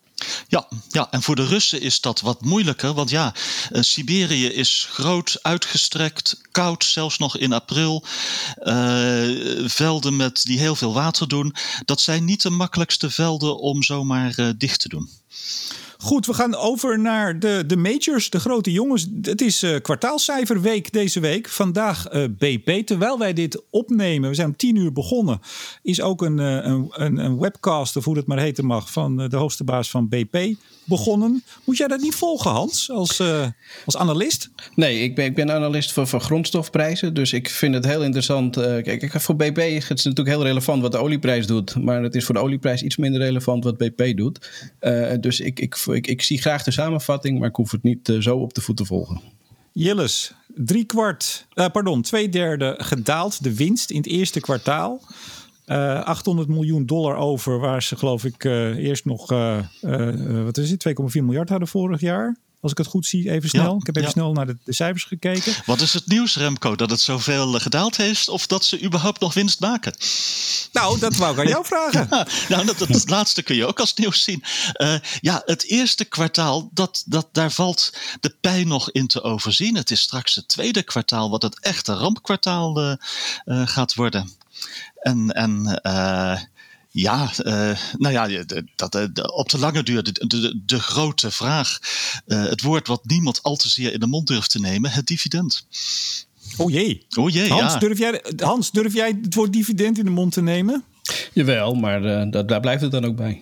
Ja, 0.47 0.67
ja, 0.89 1.07
en 1.11 1.21
voor 1.21 1.35
de 1.35 1.45
Russen 1.45 1.81
is 1.81 2.01
dat 2.01 2.21
wat 2.21 2.41
moeilijker. 2.41 2.93
Want 2.93 3.09
ja, 3.09 3.33
uh, 3.71 3.81
Siberië 3.81 4.47
is 4.47 4.87
groot, 4.91 5.39
uitgestrekt, 5.41 6.41
koud, 6.51 6.83
zelfs 6.83 7.17
nog 7.17 7.37
in 7.37 7.53
april. 7.53 8.03
Uh, 8.63 9.67
velden 9.69 10.15
met, 10.15 10.43
die 10.43 10.59
heel 10.59 10.75
veel 10.75 10.93
water 10.93 11.27
doen. 11.27 11.55
Dat 11.85 12.01
zijn 12.01 12.25
niet 12.25 12.41
de 12.41 12.49
makkelijkste 12.49 13.09
velden 13.09 13.57
om 13.59 13.83
zomaar 13.83 14.39
uh, 14.39 14.49
dicht 14.57 14.79
te 14.79 14.89
doen. 14.89 15.09
Goed, 16.03 16.25
we 16.25 16.33
gaan 16.33 16.55
over 16.55 16.99
naar 16.99 17.39
de, 17.39 17.63
de 17.67 17.77
majors, 17.77 18.29
de 18.29 18.39
grote 18.39 18.71
jongens. 18.71 19.07
Het 19.21 19.41
is 19.41 19.63
uh, 19.63 19.79
kwartaalcijferweek 19.81 20.91
deze 20.91 21.19
week. 21.19 21.49
Vandaag 21.49 22.13
uh, 22.13 22.23
BP. 22.37 22.85
Terwijl 22.85 23.19
wij 23.19 23.33
dit 23.33 23.63
opnemen, 23.69 24.29
we 24.29 24.35
zijn 24.35 24.47
om 24.47 24.55
tien 24.55 24.75
uur 24.75 24.91
begonnen, 24.91 25.39
is 25.81 26.01
ook 26.01 26.21
een, 26.21 26.37
uh, 26.37 26.87
een, 26.89 27.17
een 27.17 27.39
webcast, 27.39 27.95
of 27.95 28.05
hoe 28.05 28.15
dat 28.15 28.27
maar 28.27 28.39
heten 28.39 28.65
mag, 28.65 28.91
van 28.91 29.17
de 29.17 29.37
hoogste 29.37 29.63
baas 29.63 29.89
van 29.89 30.09
BP 30.09 30.55
begonnen. 30.85 31.43
Moet 31.63 31.77
jij 31.77 31.87
dat 31.87 32.01
niet 32.01 32.15
volgen, 32.15 32.51
Hans, 32.51 32.89
als, 32.91 33.21
als 33.85 33.97
analist? 33.97 34.49
Nee, 34.75 35.03
ik 35.03 35.15
ben, 35.15 35.25
ik 35.25 35.35
ben 35.35 35.51
analist 35.51 35.91
voor, 35.91 36.07
voor 36.07 36.21
grondstofprijzen. 36.21 37.13
Dus 37.13 37.33
ik 37.33 37.49
vind 37.49 37.73
het 37.73 37.85
heel 37.85 38.03
interessant. 38.03 38.55
kijk, 38.55 39.21
voor 39.21 39.35
BP 39.35 39.57
het 39.57 39.97
is 39.97 40.03
natuurlijk 40.03 40.27
heel 40.27 40.43
relevant 40.43 40.81
wat 40.81 40.91
de 40.91 40.97
olieprijs 40.97 41.47
doet. 41.47 41.75
Maar 41.75 42.03
het 42.03 42.15
is 42.15 42.25
voor 42.25 42.35
de 42.35 42.41
olieprijs 42.41 42.81
iets 42.81 42.97
minder 42.97 43.21
relevant 43.21 43.63
wat 43.63 43.77
BP 43.77 44.17
doet. 44.17 44.49
dus 45.19 45.39
ik, 45.39 45.59
ik 45.59 45.75
ik, 45.85 46.07
ik, 46.07 46.21
zie 46.21 46.41
graag 46.41 46.63
de 46.63 46.71
samenvatting, 46.71 47.39
maar 47.39 47.49
ik 47.49 47.55
hoef 47.55 47.71
het 47.71 47.83
niet 47.83 48.13
zo 48.19 48.37
op 48.37 48.53
de 48.53 48.61
voet 48.61 48.77
te 48.77 48.85
volgen. 48.85 49.21
Jilles, 49.71 50.33
drie 50.47 50.85
kwart, 50.85 51.45
pardon, 51.71 52.01
twee 52.01 52.29
derde 52.29 52.75
gedaald 52.77 53.43
de 53.43 53.55
winst 53.55 53.89
in 53.89 53.97
het 53.97 54.07
eerste 54.07 54.39
kwartaal. 54.39 55.01
Uh, 55.65 55.97
eh, 55.97 56.05
800 56.05 56.47
miljoen 56.47 56.85
dollar 56.85 57.15
over, 57.15 57.59
waar 57.59 57.83
ze 57.83 57.95
geloof 57.95 58.25
ik 58.25 58.43
eerst 58.43 59.05
nog, 59.05 59.27
wat 60.43 60.57
is 60.57 60.71
het, 60.71 60.87
2,4 60.87 61.23
miljard 61.23 61.49
hadden 61.49 61.67
vorig 61.67 62.01
jaar. 62.01 62.35
Als 62.63 62.71
ik 62.71 62.77
het 62.77 62.87
goed 62.87 63.05
zie, 63.05 63.29
even 63.29 63.49
snel. 63.49 63.71
Ja, 63.71 63.77
ik 63.79 63.85
heb 63.85 63.95
even 63.95 64.07
ja. 64.07 64.13
snel 64.13 64.33
naar 64.33 64.45
de, 64.45 64.57
de, 64.63 64.73
cijfers 64.73 65.03
gekeken. 65.03 65.53
Wat 65.65 65.81
is 65.81 65.93
het 65.93 66.07
nieuws, 66.07 66.35
Remco? 66.35 66.75
Dat 66.75 66.89
het 66.89 66.99
zoveel 66.99 67.51
gedaald 67.51 67.97
heeft 67.97 68.29
of 68.29 68.47
dat 68.47 68.65
ze 68.65 68.81
überhaupt 68.83 69.19
nog 69.19 69.33
winst 69.33 69.59
maken? 69.59 69.93
Nou, 70.71 70.99
dat 70.99 71.15
wou 71.15 71.33
ik 71.33 71.39
aan 71.39 71.47
jou 71.47 71.65
vragen. 71.73 72.07
Ja, 72.09 72.27
nou, 72.49 72.65
dat, 72.65 72.77
dat 72.77 73.09
laatste 73.09 73.41
kun 73.41 73.55
je 73.55 73.65
ook 73.65 73.79
als 73.79 73.93
nieuws 73.93 74.23
zien. 74.23 74.43
Uh, 74.77 74.95
ja, 75.21 75.41
het 75.45 75.63
eerste 75.69 76.05
kwartaal, 76.05 76.69
dat, 76.73 77.03
dat, 77.05 77.27
daar 77.31 77.51
valt 77.51 77.93
de 78.19 78.35
pijn 78.41 78.67
nog 78.67 78.91
in 78.91 79.07
te 79.07 79.21
overzien. 79.21 79.75
Het 79.75 79.91
is 79.91 80.01
straks 80.01 80.35
het 80.35 80.47
tweede 80.47 80.83
kwartaal 80.83 81.29
wat 81.29 81.41
het 81.41 81.59
echte 81.59 81.93
rampkwartaal 81.93 82.81
uh, 82.81 82.93
uh, 83.45 83.67
gaat 83.67 83.93
worden. 83.93 84.31
En, 84.95 85.31
en 85.31 85.81
ja, 86.95 87.31
uh, 87.39 87.77
nou 87.97 88.13
ja, 88.13 88.43
dat, 88.75 88.91
de, 88.91 89.33
op 89.33 89.49
de 89.49 89.59
lange 89.59 89.83
duur, 89.83 90.03
de, 90.03 90.27
de, 90.27 90.61
de 90.65 90.79
grote 90.79 91.31
vraag. 91.31 91.79
Uh, 92.27 92.45
het 92.45 92.61
woord 92.61 92.87
wat 92.87 93.05
niemand 93.05 93.43
al 93.43 93.55
te 93.55 93.69
zeer 93.69 93.93
in 93.93 93.99
de 93.99 94.07
mond 94.07 94.27
durft 94.27 94.49
te 94.49 94.59
nemen, 94.59 94.91
het 94.91 95.07
dividend. 95.07 95.67
Oh 96.57 96.71
jee. 96.71 97.05
Oh 97.17 97.29
jee, 97.29 97.49
Hans, 97.49 97.73
ja. 97.73 97.79
durf 97.79 97.97
jij, 97.97 98.23
Hans, 98.37 98.71
durf 98.71 98.93
jij 98.93 99.19
het 99.21 99.33
woord 99.35 99.53
dividend 99.53 99.97
in 99.97 100.05
de 100.05 100.11
mond 100.11 100.33
te 100.33 100.41
nemen? 100.41 100.83
Jawel, 101.33 101.73
maar 101.73 102.03
uh, 102.03 102.31
dat, 102.31 102.47
daar 102.47 102.59
blijft 102.59 102.81
het 102.81 102.91
dan 102.91 103.05
ook 103.05 103.15
bij. 103.15 103.41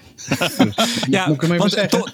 ja, 1.09 1.27
moet 1.27 1.35
ik 1.35 1.41
hem 1.41 1.51
even 1.51 1.69
zeggen. 1.69 1.89
To, 1.89 2.07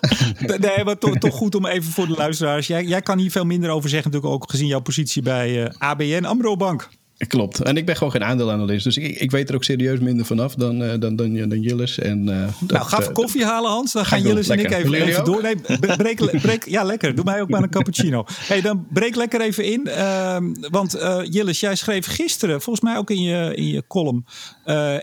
nee, 0.67 0.83
maar 0.83 0.97
to, 0.97 1.13
toch 1.13 1.35
goed 1.35 1.55
om 1.55 1.65
even 1.65 1.91
voor 1.91 2.07
de 2.07 2.13
luisteraars. 2.13 2.67
Jij, 2.67 2.83
jij 2.83 3.01
kan 3.01 3.17
hier 3.17 3.31
veel 3.31 3.45
minder 3.45 3.69
over 3.69 3.89
zeggen, 3.89 4.11
natuurlijk 4.11 4.41
ook 4.41 4.51
gezien 4.51 4.67
jouw 4.67 4.79
positie 4.79 5.21
bij 5.21 5.63
uh, 5.63 5.69
ABN 5.77 6.25
AMRO 6.25 6.55
Bank. 6.55 6.89
Klopt. 7.17 7.61
En 7.61 7.77
ik 7.77 7.85
ben 7.85 7.95
gewoon 7.95 8.11
geen 8.11 8.23
aandeelanalist. 8.23 8.83
Dus 8.83 8.97
ik, 8.97 9.19
ik 9.19 9.31
weet 9.31 9.49
er 9.49 9.55
ook 9.55 9.63
serieus 9.63 9.99
minder 9.99 10.25
vanaf 10.25 10.55
dan, 10.55 10.81
uh, 10.81 10.93
dan, 10.99 11.15
dan, 11.15 11.49
dan 11.49 11.61
Jillis. 11.61 11.99
En, 11.99 12.19
uh, 12.19 12.25
nou, 12.25 12.51
dat, 12.65 12.81
ga 12.81 12.99
even 12.99 13.13
koffie 13.13 13.45
halen, 13.45 13.71
Hans. 13.71 13.91
Dan 13.91 14.05
gaan 14.05 14.21
Jillis 14.21 14.49
en 14.49 14.59
ik 14.59 14.71
even, 14.71 14.93
even 14.93 15.25
door. 15.25 15.41
Nee, 15.41 15.55
breek, 15.97 16.41
breek, 16.41 16.65
ja, 16.65 16.83
lekker. 16.83 17.15
Doe 17.15 17.25
mij 17.25 17.41
ook 17.41 17.49
maar 17.49 17.63
een 17.63 17.69
cappuccino. 17.69 18.25
hey, 18.27 18.61
dan 18.61 18.87
breek 18.93 19.15
lekker 19.15 19.41
even 19.41 19.63
in. 19.63 19.81
Uh, 19.85 20.37
want 20.69 20.97
Jillis, 21.29 21.59
jij 21.59 21.75
schreef 21.75 22.05
gisteren, 22.05 22.61
volgens 22.61 22.85
mij 22.85 22.97
ook 22.97 23.09
in 23.09 23.21
je, 23.21 23.55
in 23.55 23.67
je 23.67 23.83
column... 23.87 24.25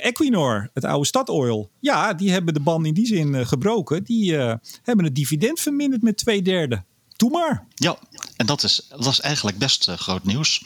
Equinor, 0.00 0.70
het 0.74 0.84
oude 0.84 1.06
Statoil. 1.06 1.70
Ja, 1.80 2.14
die 2.14 2.30
hebben 2.30 2.54
de 2.54 2.60
ban 2.60 2.86
in 2.86 2.94
die 2.94 3.06
zin 3.06 3.46
gebroken. 3.46 4.04
Die 4.04 4.36
hebben 4.82 5.04
het 5.04 5.14
dividend 5.14 5.60
verminderd 5.60 6.02
met 6.02 6.16
twee 6.16 6.42
derde. 6.42 6.82
Doe 7.16 7.30
maar. 7.30 7.66
Ja, 7.74 7.98
en 8.36 8.46
dat, 8.46 8.62
is, 8.62 8.80
was 8.88 9.20
eigenlijk 9.20 9.58
best 9.58 9.88
uh, 9.88 9.94
groot 9.94 10.24
nieuws. 10.24 10.62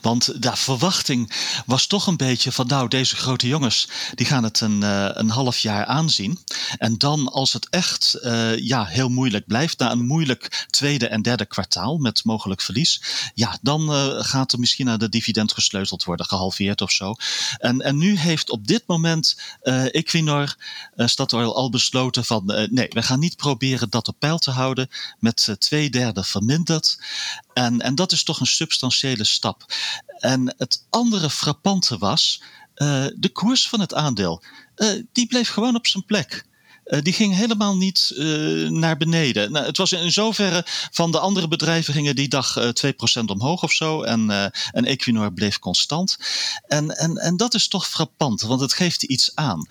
Want 0.00 0.42
de 0.42 0.56
verwachting 0.56 1.32
was 1.66 1.86
toch 1.86 2.06
een 2.06 2.16
beetje 2.16 2.52
van 2.52 2.66
nou, 2.66 2.88
deze 2.88 3.16
grote 3.16 3.46
jongens, 3.46 3.88
die 4.14 4.26
gaan 4.26 4.44
het 4.44 4.60
een, 4.60 4.80
uh, 4.80 5.08
een 5.12 5.30
half 5.30 5.58
jaar 5.58 5.84
aanzien. 5.84 6.38
En 6.78 6.98
dan 6.98 7.28
als 7.28 7.52
het 7.52 7.68
echt 7.68 8.18
uh, 8.22 8.58
ja, 8.58 8.84
heel 8.84 9.08
moeilijk 9.08 9.46
blijft, 9.46 9.78
na 9.78 9.90
een 9.90 10.06
moeilijk 10.06 10.66
tweede 10.70 11.08
en 11.08 11.22
derde 11.22 11.46
kwartaal 11.46 11.98
met 11.98 12.24
mogelijk 12.24 12.60
verlies, 12.60 13.02
ja, 13.34 13.58
dan 13.60 13.90
gaat 14.24 14.52
er 14.52 14.58
misschien 14.58 14.86
naar 14.86 14.98
de 14.98 15.08
dividend 15.08 15.52
gesleuteld 15.52 16.04
worden, 16.04 16.26
gehalveerd 16.26 16.80
of 16.80 16.90
zo. 16.90 17.14
En, 17.58 17.80
en 17.80 17.96
nu 17.96 18.18
heeft 18.18 18.50
op 18.50 18.66
dit 18.66 18.82
moment 18.86 19.40
Equinor, 19.90 20.56
Statoil 20.96 21.56
al 21.56 21.70
besloten 21.70 22.24
van 22.24 22.68
nee, 22.70 22.88
we 22.90 23.02
gaan 23.02 23.18
niet 23.18 23.36
proberen 23.36 23.90
dat 23.90 24.08
op 24.08 24.16
peil 24.18 24.38
te 24.38 24.50
houden 24.50 24.88
met 25.18 25.56
twee 25.58 25.87
derde 25.90 26.24
verminderd. 26.24 26.98
En, 27.52 27.80
en 27.80 27.94
dat 27.94 28.12
is 28.12 28.22
toch 28.22 28.40
een 28.40 28.46
substantiële 28.46 29.24
stap. 29.24 29.64
En 30.18 30.54
het 30.56 30.86
andere 30.90 31.30
frappante 31.30 31.98
was, 31.98 32.42
uh, 32.74 33.06
de 33.16 33.28
koers 33.32 33.68
van 33.68 33.80
het 33.80 33.94
aandeel, 33.94 34.42
uh, 34.76 35.02
die 35.12 35.26
bleef 35.26 35.48
gewoon 35.48 35.76
op 35.76 35.86
zijn 35.86 36.04
plek. 36.04 36.46
Uh, 36.88 36.98
die 37.02 37.12
ging 37.12 37.34
helemaal 37.34 37.76
niet 37.76 38.12
uh, 38.14 38.68
naar 38.68 38.96
beneden. 38.96 39.52
Nou, 39.52 39.66
het 39.66 39.76
was 39.76 39.92
in 39.92 40.12
zoverre 40.12 40.62
van 40.90 41.12
de 41.12 41.18
andere 41.18 41.48
bedrijven 41.48 41.94
gingen 41.94 42.16
die 42.16 42.28
dag 42.28 42.56
uh, 42.56 42.68
2% 43.22 43.24
omhoog 43.26 43.62
of 43.62 43.72
zo. 43.72 44.02
En, 44.02 44.52
en 44.72 44.84
Equinor 44.84 45.32
bleef 45.32 45.58
constant. 45.58 46.18
En, 46.66 46.96
en, 46.96 47.16
en 47.16 47.36
dat 47.36 47.54
is 47.54 47.68
toch 47.68 47.88
frappant, 47.88 48.40
want 48.40 48.60
het 48.60 48.72
geeft 48.72 49.02
iets 49.02 49.30
aan. 49.34 49.66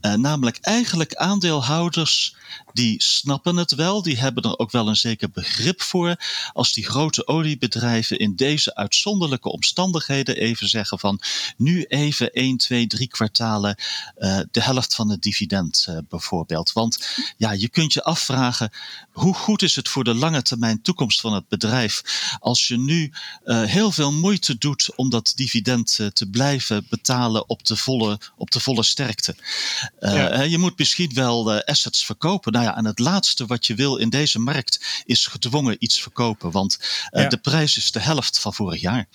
namelijk 0.00 0.58
eigenlijk 0.60 1.14
aandeelhouders 1.14 2.34
die 2.72 3.02
snappen 3.02 3.56
het 3.56 3.74
wel, 3.74 4.02
die 4.02 4.18
hebben 4.18 4.42
er 4.42 4.58
ook 4.58 4.70
wel 4.70 4.88
een 4.88 4.96
zeker 4.96 5.30
begrip 5.30 5.82
voor. 5.82 6.16
Als 6.52 6.72
die 6.72 6.84
grote 6.84 7.26
oliebedrijven 7.26 8.18
in 8.18 8.36
deze 8.36 8.74
uitzonderlijke 8.74 9.48
omstandigheden 9.48 10.36
even 10.36 10.68
zeggen 10.68 10.98
van 10.98 11.20
nu 11.56 11.84
even 11.84 12.32
1, 12.32 12.56
2, 12.56 12.86
3 12.86 13.08
kwartalen 13.08 13.76
de 14.50 14.62
helft 14.62 14.94
van 14.94 15.10
het 15.10 15.22
dividend 15.22 15.86
uh, 15.88 15.98
Want 16.70 17.06
ja, 17.36 17.52
je 17.52 17.68
kunt 17.68 17.92
je 17.92 18.02
afvragen 18.02 18.70
hoe 19.12 19.34
goed 19.34 19.62
is 19.62 19.76
het 19.76 19.88
voor 19.88 20.04
de 20.04 20.14
lange 20.14 20.42
termijn 20.42 20.82
toekomst 20.82 21.20
van 21.20 21.34
het 21.34 21.48
bedrijf 21.48 22.02
als 22.40 22.68
je 22.68 22.78
nu 22.78 23.12
uh, 23.44 23.62
heel 23.62 23.90
veel 23.90 24.12
moeite 24.12 24.58
doet 24.58 24.90
om 24.96 25.10
dat 25.10 25.32
dividend 25.34 26.00
te 26.12 26.26
blijven 26.30 26.86
betalen 26.88 27.48
op 27.48 27.66
de 27.66 27.76
volle, 27.76 28.18
op 28.36 28.50
de 28.50 28.60
volle 28.60 28.82
sterkte. 28.82 29.34
Ja. 30.00 30.42
Je 30.42 30.58
moet 30.58 30.78
misschien 30.78 31.10
wel 31.14 31.62
assets 31.62 32.04
verkopen. 32.04 32.52
Nou 32.52 32.64
ja, 32.64 32.76
en 32.76 32.84
het 32.84 32.98
laatste 32.98 33.46
wat 33.46 33.66
je 33.66 33.74
wil 33.74 33.96
in 33.96 34.10
deze 34.10 34.38
markt 34.38 35.02
is 35.04 35.26
gedwongen 35.26 35.76
iets 35.78 36.02
verkopen. 36.02 36.50
Want 36.50 36.78
ja. 37.10 37.28
de 37.28 37.36
prijs 37.36 37.76
is 37.76 37.92
de 37.92 38.00
helft 38.00 38.38
van 38.38 38.54
vorig 38.54 38.80
jaar. 38.80 39.08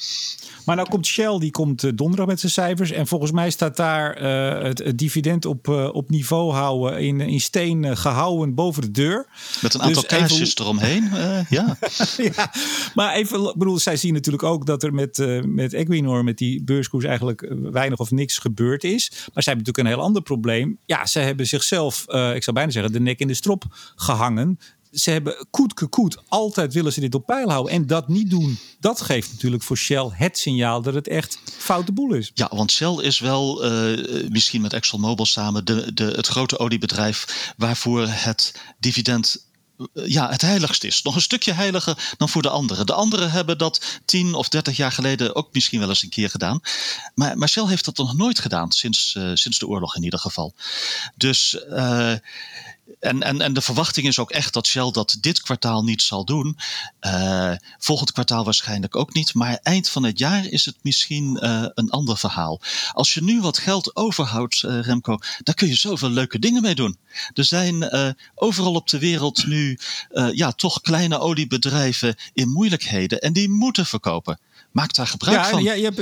Maar 0.65 0.75
nou 0.75 0.89
komt 0.89 1.05
Shell, 1.05 1.39
die 1.39 1.51
komt 1.51 1.97
donderdag 1.97 2.27
met 2.27 2.39
zijn 2.39 2.51
cijfers. 2.51 2.91
En 2.91 3.07
volgens 3.07 3.31
mij 3.31 3.49
staat 3.49 3.77
daar 3.77 4.15
het, 4.63 4.79
het, 4.79 4.97
dividend 4.97 5.45
op, 5.45 5.67
op 5.93 6.09
niveau 6.09 6.53
houden, 6.53 6.99
in, 6.99 7.21
in 7.21 7.36
steen 7.39 7.97
gehouden 7.97 8.55
boven 8.55 8.81
de 8.81 8.91
deur. 8.91 9.27
Met 9.61 9.73
een 9.73 9.81
aantal 9.81 10.01
dus 10.01 10.11
kaarsjes 10.11 10.49
even... 10.49 10.63
eromheen. 10.63 11.09
ja. 11.49 11.77
ja. 12.35 12.51
Maar 12.93 13.13
even, 13.13 13.53
bedoel, 13.57 13.79
zij 13.79 13.97
zien 13.97 14.13
natuurlijk 14.13 14.43
ook 14.43 14.65
dat 14.65 14.83
er 14.83 14.93
met, 14.93 15.41
met 15.45 15.73
Equinor, 15.73 16.23
met 16.23 16.37
die 16.37 16.63
beurskoers 16.63 17.05
eigenlijk 17.05 17.53
weinig 17.61 17.99
of 17.99 18.11
niks 18.11 18.37
gebeurd 18.37 18.83
is. 18.83 19.09
Maar 19.09 19.43
zij 19.43 19.53
hebben 19.53 19.57
natuurlijk 19.57 19.77
een 19.77 19.93
heel 19.93 20.01
ander 20.01 20.21
probleem. 20.21 20.79
Ja, 20.85 21.05
zij 21.05 21.23
hebben 21.23 21.47
zichzelf, 21.47 22.01
ik 22.33 22.43
zou 22.43 22.53
bijna 22.53 22.71
zeggen, 22.71 22.91
de 22.91 22.99
nek 22.99 23.19
in 23.19 23.27
de 23.27 23.33
strop 23.33 23.63
gehangen. 23.95 24.59
Ze 24.99 25.11
hebben 25.11 25.47
koet 25.49 25.89
koet. 25.89 26.17
Altijd 26.27 26.73
willen 26.73 26.93
ze 26.93 26.99
dit 26.99 27.15
op 27.15 27.25
peil 27.25 27.49
houden. 27.49 27.73
En 27.73 27.87
dat 27.87 28.07
niet 28.07 28.29
doen, 28.29 28.59
dat 28.79 29.01
geeft 29.01 29.31
natuurlijk 29.31 29.63
voor 29.63 29.77
Shell 29.77 30.09
het 30.11 30.37
signaal 30.37 30.81
dat 30.81 30.93
het 30.93 31.07
echt 31.07 31.39
foute 31.57 31.91
boel 31.91 32.13
is. 32.13 32.31
Ja, 32.33 32.49
want 32.53 32.71
Shell 32.71 32.97
is 33.01 33.19
wel, 33.19 33.65
uh, 33.65 34.29
misschien 34.29 34.61
met 34.61 34.73
ExxonMobil 34.73 35.25
samen, 35.25 35.65
de, 35.65 35.93
de, 35.93 36.03
het 36.03 36.27
grote 36.27 36.59
oliebedrijf 36.59 37.53
waarvoor 37.57 38.07
het 38.07 38.53
dividend 38.79 39.45
ja, 39.93 40.29
het 40.29 40.41
heiligst 40.41 40.83
is. 40.83 41.01
Nog 41.01 41.15
een 41.15 41.21
stukje 41.21 41.53
heiliger 41.53 42.15
dan 42.17 42.29
voor 42.29 42.41
de 42.41 42.49
anderen. 42.49 42.85
De 42.85 42.93
anderen 42.93 43.31
hebben 43.31 43.57
dat 43.57 43.99
tien 44.05 44.33
of 44.33 44.49
dertig 44.49 44.77
jaar 44.77 44.91
geleden 44.91 45.35
ook 45.35 45.53
misschien 45.53 45.79
wel 45.79 45.89
eens 45.89 46.03
een 46.03 46.09
keer 46.09 46.29
gedaan. 46.29 46.59
Maar, 47.13 47.49
Shell 47.49 47.67
heeft 47.67 47.85
dat 47.85 47.97
nog 47.97 48.17
nooit 48.17 48.39
gedaan, 48.39 48.71
sinds, 48.71 49.19
sinds 49.33 49.59
de 49.59 49.67
oorlog 49.67 49.95
in 49.95 50.03
ieder 50.03 50.19
geval. 50.19 50.53
Dus 51.15 51.57
en, 52.99 53.21
en, 53.21 53.41
en 53.41 53.53
de 53.53 53.61
verwachting 53.61 54.07
is 54.07 54.19
ook 54.19 54.31
echt 54.31 54.53
dat 54.53 54.67
Shell 54.67 54.91
dat 54.91 55.17
dit 55.21 55.41
kwartaal 55.41 55.83
niet 55.83 56.01
zal 56.01 56.25
doen. 56.25 56.57
Uh, 57.01 57.53
volgend 57.77 58.11
kwartaal 58.11 58.43
waarschijnlijk 58.43 58.95
ook 58.95 59.13
niet. 59.13 59.33
Maar 59.33 59.59
eind 59.63 59.89
van 59.89 60.03
het 60.03 60.19
jaar 60.19 60.45
is 60.45 60.65
het 60.65 60.75
misschien 60.81 61.39
uh, 61.41 61.65
een 61.73 61.89
ander 61.89 62.17
verhaal. 62.17 62.61
Als 62.91 63.13
je 63.13 63.23
nu 63.23 63.41
wat 63.41 63.57
geld 63.57 63.95
overhoudt, 63.95 64.63
uh, 64.63 64.81
Remco, 64.81 65.17
daar 65.43 65.55
kun 65.55 65.67
je 65.67 65.75
zoveel 65.75 66.09
leuke 66.09 66.39
dingen 66.39 66.61
mee 66.61 66.75
doen. 66.75 66.97
Er 67.33 67.45
zijn 67.45 67.89
overal 68.35 68.73
op 68.73 68.89
de 68.89 68.99
wereld 68.99 69.45
nu 69.45 69.79
ja, 70.33 70.51
toch 70.51 70.81
kleine 70.81 71.19
oliebedrijven 71.19 72.15
in 72.33 72.49
moeilijkheden. 72.49 73.19
En 73.19 73.33
die 73.33 73.49
moeten 73.49 73.85
verkopen. 73.85 74.39
Maak 74.71 74.93
daar 74.93 75.07
gebruik 75.07 75.37
ja, 75.37 75.49
van. 75.49 75.63
Ja, 75.63 75.73
je 75.73 75.83
hebt 75.83 75.99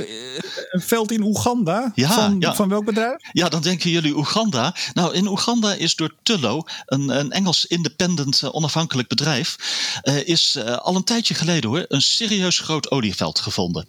een 0.70 0.80
veld 0.80 1.10
in 1.10 1.22
Oeganda. 1.22 1.92
Ja, 1.94 2.12
van, 2.12 2.36
ja. 2.40 2.54
van 2.54 2.68
welk 2.68 2.84
bedrijf? 2.84 3.16
Ja, 3.32 3.48
dan 3.48 3.62
denken 3.62 3.90
jullie 3.90 4.16
Oeganda. 4.16 4.74
Nou, 4.94 5.14
in 5.14 5.26
Oeganda 5.26 5.74
is 5.74 5.94
door 5.94 6.14
Tullow, 6.22 6.66
een, 6.86 7.08
een 7.18 7.30
Engels 7.30 7.66
independent 7.66 8.42
uh, 8.42 8.54
onafhankelijk 8.54 9.08
bedrijf, 9.08 9.56
uh, 10.02 10.28
is 10.28 10.56
uh, 10.58 10.76
al 10.76 10.96
een 10.96 11.04
tijdje 11.04 11.34
geleden 11.34 11.70
hoor, 11.70 11.84
een 11.88 12.02
serieus 12.02 12.58
groot 12.58 12.90
olieveld 12.90 13.38
gevonden. 13.38 13.88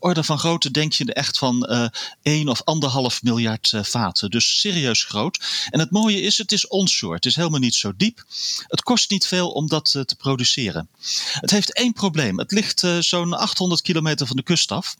orde 0.00 0.24
van 0.24 0.38
grootte 0.38 0.70
denk 0.70 0.92
je 0.92 1.12
echt 1.12 1.38
van 1.38 1.90
1 2.22 2.48
of 2.48 2.62
anderhalf 2.64 3.22
miljard 3.22 3.72
vaten. 3.82 4.30
Dus 4.30 4.60
serieus 4.60 5.04
groot. 5.04 5.40
En 5.70 5.80
het 5.80 5.90
mooie 5.90 6.20
is, 6.20 6.38
het 6.38 6.52
is 6.52 6.68
onshore. 6.68 7.14
Het 7.14 7.26
is 7.26 7.36
helemaal 7.36 7.60
niet 7.60 7.74
zo 7.74 7.92
diep. 7.96 8.24
Het 8.66 8.82
kost 8.82 9.10
niet 9.10 9.26
veel 9.26 9.50
om 9.50 9.68
dat 9.68 9.84
te 9.84 10.14
produceren. 10.18 10.88
Het 11.32 11.50
heeft 11.50 11.74
één 11.74 11.92
probleem. 11.92 12.38
Het 12.38 12.50
ligt 12.50 12.86
zo'n 13.00 13.34
800 13.34 13.71
kilometer 13.80 14.26
van 14.26 14.36
de 14.36 14.42
kust 14.42 14.72
af. 14.72 14.96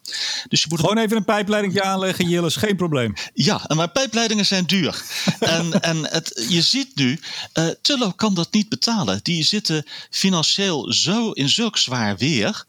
Dus 0.48 0.62
je 0.62 0.66
moet 0.68 0.80
Gewoon 0.80 0.98
even 0.98 1.16
een 1.16 1.24
pijpleiding 1.24 1.80
aanleggen, 1.80 2.28
Jilles, 2.28 2.56
geen 2.56 2.76
probleem. 2.76 3.14
Ja, 3.34 3.60
maar 3.74 3.88
pijpleidingen 3.88 4.46
zijn 4.46 4.64
duur. 4.64 5.02
en 5.40 5.80
en 5.80 6.06
het, 6.10 6.46
je 6.48 6.62
ziet 6.62 6.90
nu, 6.94 7.20
uh, 7.54 7.66
Tullo 7.82 8.10
kan 8.10 8.34
dat 8.34 8.52
niet 8.52 8.68
betalen. 8.68 9.20
Die 9.22 9.44
zitten 9.44 9.86
financieel 10.10 10.92
zo 10.92 11.30
in 11.30 11.48
zulk 11.48 11.76
zwaar 11.76 12.16
weer. 12.16 12.64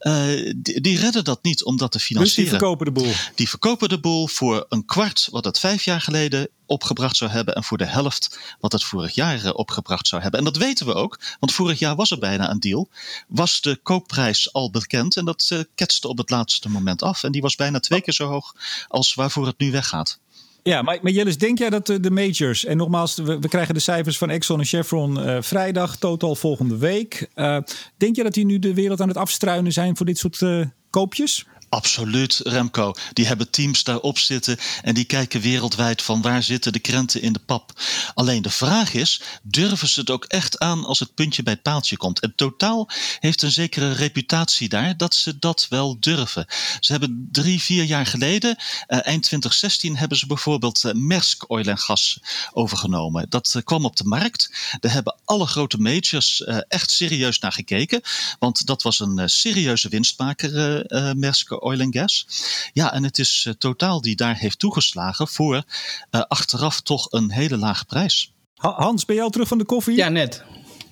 Uh, 0.00 0.52
die, 0.56 0.80
die, 0.80 0.98
redden 0.98 1.24
dat 1.24 1.42
niet 1.42 1.64
om 1.64 1.76
dat 1.76 1.92
te 1.92 1.98
financieren. 1.98 2.44
Dus 2.44 2.52
die 2.52 2.58
verkopen 2.58 2.86
de 2.86 2.92
boel? 2.92 3.12
Die 3.34 3.48
verkopen 3.48 3.88
de 3.88 4.00
boel 4.00 4.26
voor 4.26 4.66
een 4.68 4.84
kwart 4.84 5.28
wat 5.30 5.44
het 5.44 5.58
vijf 5.58 5.84
jaar 5.84 6.00
geleden 6.00 6.48
opgebracht 6.66 7.16
zou 7.16 7.30
hebben 7.30 7.54
en 7.54 7.64
voor 7.64 7.78
de 7.78 7.86
helft 7.86 8.38
wat 8.60 8.72
het 8.72 8.84
vorig 8.84 9.14
jaar 9.14 9.52
opgebracht 9.52 10.08
zou 10.08 10.22
hebben. 10.22 10.40
En 10.40 10.46
dat 10.46 10.56
weten 10.56 10.86
we 10.86 10.94
ook, 10.94 11.18
want 11.40 11.52
vorig 11.52 11.78
jaar 11.78 11.96
was 11.96 12.10
er 12.10 12.18
bijna 12.18 12.50
een 12.50 12.60
deal. 12.60 12.88
Was 13.28 13.60
de 13.60 13.76
koopprijs 13.82 14.52
al 14.52 14.70
bekend 14.70 15.16
en 15.16 15.24
dat 15.24 15.50
uh, 15.52 15.58
ketste 15.74 16.08
op 16.08 16.18
het 16.18 16.30
laatste 16.30 16.68
moment 16.68 17.02
af. 17.02 17.22
En 17.22 17.32
die 17.32 17.42
was 17.42 17.56
bijna 17.56 17.80
twee 17.80 18.00
keer 18.00 18.14
zo 18.14 18.28
hoog 18.28 18.54
als 18.88 19.14
waarvoor 19.14 19.46
het 19.46 19.58
nu 19.58 19.70
weggaat. 19.70 20.18
Ja, 20.62 20.82
maar, 20.82 20.98
maar 21.02 21.12
Jellis, 21.12 21.38
denk 21.38 21.58
jij 21.58 21.70
dat 21.70 21.86
de, 21.86 22.00
de 22.00 22.10
majors, 22.10 22.64
en 22.64 22.76
nogmaals, 22.76 23.14
we, 23.14 23.48
krijgen 23.48 23.74
de 23.74 23.80
cijfers 23.80 24.18
van 24.18 24.30
Exxon 24.30 24.58
en 24.58 24.66
Chevron 24.66 25.42
vrijdag, 25.42 25.96
totaal 25.96 26.34
volgende 26.34 26.76
week. 26.76 27.28
Uh, 27.34 27.58
denk 27.96 28.16
je 28.16 28.22
dat 28.22 28.34
die 28.34 28.44
nu 28.44 28.58
de 28.58 28.74
wereld 28.74 29.00
aan 29.00 29.08
het 29.08 29.16
afstruinen 29.16 29.72
zijn 29.72 29.96
voor 29.96 30.06
dit 30.06 30.18
soort 30.18 30.42
koopjes? 30.90 31.46
Absoluut, 31.74 32.40
Remco. 32.44 32.94
Die 33.12 33.26
hebben 33.26 33.50
teams 33.50 33.84
daarop 33.84 34.18
zitten 34.18 34.58
en 34.82 34.94
die 34.94 35.04
kijken 35.04 35.40
wereldwijd 35.40 36.02
van 36.02 36.22
waar 36.22 36.42
zitten 36.42 36.72
de 36.72 36.78
krenten 36.78 37.22
in 37.22 37.32
de 37.32 37.38
pap. 37.38 37.72
Alleen 38.14 38.42
de 38.42 38.50
vraag 38.50 38.94
is, 38.94 39.20
durven 39.42 39.88
ze 39.88 40.00
het 40.00 40.10
ook 40.10 40.24
echt 40.24 40.58
aan 40.58 40.84
als 40.84 40.98
het 40.98 41.14
puntje 41.14 41.42
bij 41.42 41.52
het 41.52 41.62
paaltje 41.62 41.96
komt? 41.96 42.20
En 42.20 42.32
Totaal 42.36 42.90
heeft 43.20 43.42
een 43.42 43.50
zekere 43.50 43.92
reputatie 43.92 44.68
daar 44.68 44.96
dat 44.96 45.14
ze 45.14 45.38
dat 45.38 45.66
wel 45.68 45.96
durven. 46.00 46.46
Ze 46.80 46.92
hebben 46.92 47.28
drie, 47.32 47.62
vier 47.62 47.84
jaar 47.84 48.06
geleden, 48.06 48.50
uh, 48.50 48.56
eind 48.88 49.22
2016, 49.22 49.96
hebben 49.96 50.18
ze 50.18 50.26
bijvoorbeeld 50.26 50.82
uh, 50.84 50.92
Maersk 50.92 51.50
Oil 51.50 51.64
en 51.64 51.78
Gas 51.78 52.18
overgenomen. 52.52 53.26
Dat 53.28 53.54
uh, 53.56 53.62
kwam 53.62 53.84
op 53.84 53.96
de 53.96 54.04
markt. 54.04 54.50
Daar 54.80 54.92
hebben 54.92 55.16
alle 55.24 55.46
grote 55.46 55.78
majors 55.78 56.44
echt 56.68 56.90
serieus 56.90 57.38
naar 57.38 57.52
gekeken, 57.52 58.00
want 58.38 58.66
dat 58.66 58.82
was 58.82 59.00
een 59.00 59.30
serieuze 59.30 59.88
winstmaker, 59.88 60.52
Maersk 61.16 61.62
Oil 61.64 61.80
and 61.80 61.96
Gas. 61.96 62.26
Ja, 62.72 62.92
en 62.92 63.02
het 63.02 63.18
is 63.18 63.44
uh, 63.48 63.54
Totaal 63.54 64.00
die 64.00 64.16
daar 64.16 64.36
heeft 64.36 64.58
toegeslagen 64.58 65.28
voor 65.28 65.54
uh, 65.54 66.20
achteraf 66.28 66.80
toch 66.80 67.12
een 67.12 67.30
hele 67.30 67.56
lage 67.56 67.84
prijs. 67.84 68.32
Hans, 68.56 69.04
ben 69.04 69.16
je 69.16 69.22
al 69.22 69.30
terug 69.30 69.48
van 69.48 69.58
de 69.58 69.64
koffie? 69.64 69.96
Ja, 69.96 70.08
net. 70.08 70.42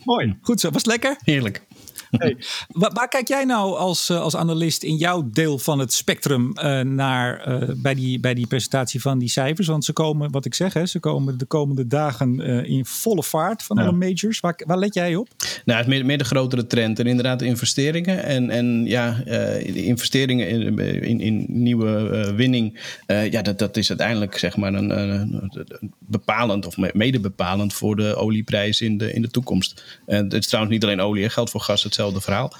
Mooi. 0.05 0.39
Goed 0.41 0.61
zo. 0.61 0.71
Was 0.71 0.83
het 0.83 0.91
lekker? 0.91 1.17
Heerlijk. 1.25 1.63
Hey, 2.11 2.37
waar, 2.69 3.09
kijk 3.09 3.29
jij 3.29 3.45
nou 3.45 3.77
als, 3.77 4.11
uh, 4.11 4.21
als 4.21 4.37
analist 4.37 4.83
in 4.83 4.97
jouw 4.97 5.31
deel 5.33 5.59
van 5.59 5.79
het 5.79 5.93
spectrum 5.93 6.53
uh, 6.55 6.81
naar 6.81 7.49
uh, 7.49 7.69
bij, 7.77 7.95
die, 7.95 8.21
bij 8.21 8.35
die 8.35 8.47
presentatie 8.47 9.01
van 9.01 9.19
die 9.19 9.29
cijfers? 9.29 9.67
Want 9.69 9.85
ze 9.85 9.93
komen, 9.93 10.31
wat 10.31 10.45
ik 10.45 10.55
zeg, 10.55 10.73
hè, 10.73 10.87
ze 10.87 11.01
komen 11.01 11.39
de 11.39 11.45
komende 11.45 11.87
dagen 11.87 12.41
in 12.67 12.85
volle 12.85 13.23
vaart 13.23 13.63
van 13.63 13.77
ja. 13.77 13.83
alle 13.83 13.93
majors. 13.93 14.41
Waar, 14.41 14.61
waar 14.67 14.79
let 14.79 14.95
jij 14.95 15.17
op? 15.17 15.29
Nou, 15.65 15.79
het 15.79 15.89
meer, 15.89 16.07
meer 16.07 16.19
de 16.19 16.25
grotere 16.25 16.67
trend. 16.67 16.99
En 16.99 17.07
inderdaad, 17.07 17.39
de 17.39 17.47
investeringen. 17.47 18.25
En, 18.25 18.51
en 18.51 18.85
ja, 18.87 19.23
investeringen 19.65 20.49
in, 20.49 20.79
in, 21.03 21.21
in 21.21 21.45
nieuwe 21.49 22.33
winning. 22.37 22.81
ja, 23.07 23.43
dat, 23.43 23.59
dat 23.59 23.77
is 23.77 23.89
uiteindelijk 23.89 24.39
zeg 24.39 24.57
maar 24.57 24.75
een, 24.75 24.99
een, 24.99 25.51
een 25.53 25.93
bepalend 25.99 26.67
of 26.67 26.77
mede 26.93 27.21
bepalend 27.21 27.73
voor 27.73 27.97
de 27.97 28.17
olieprijs 28.17 28.81
in 28.81 28.99
de, 28.99 29.13
in 29.13 29.23
de 29.23 29.31
toekomst. 29.31 30.01
En 30.07 30.25
het 30.25 30.35
is 30.35 30.47
trouwens 30.47 30.75
niet 30.75 30.85
alleen 30.85 31.01
olie, 31.01 31.29
geldt 31.29 31.51
voor 31.51 31.61
gas 31.61 31.82
hetzelfde 31.83 32.21
verhaal. 32.21 32.53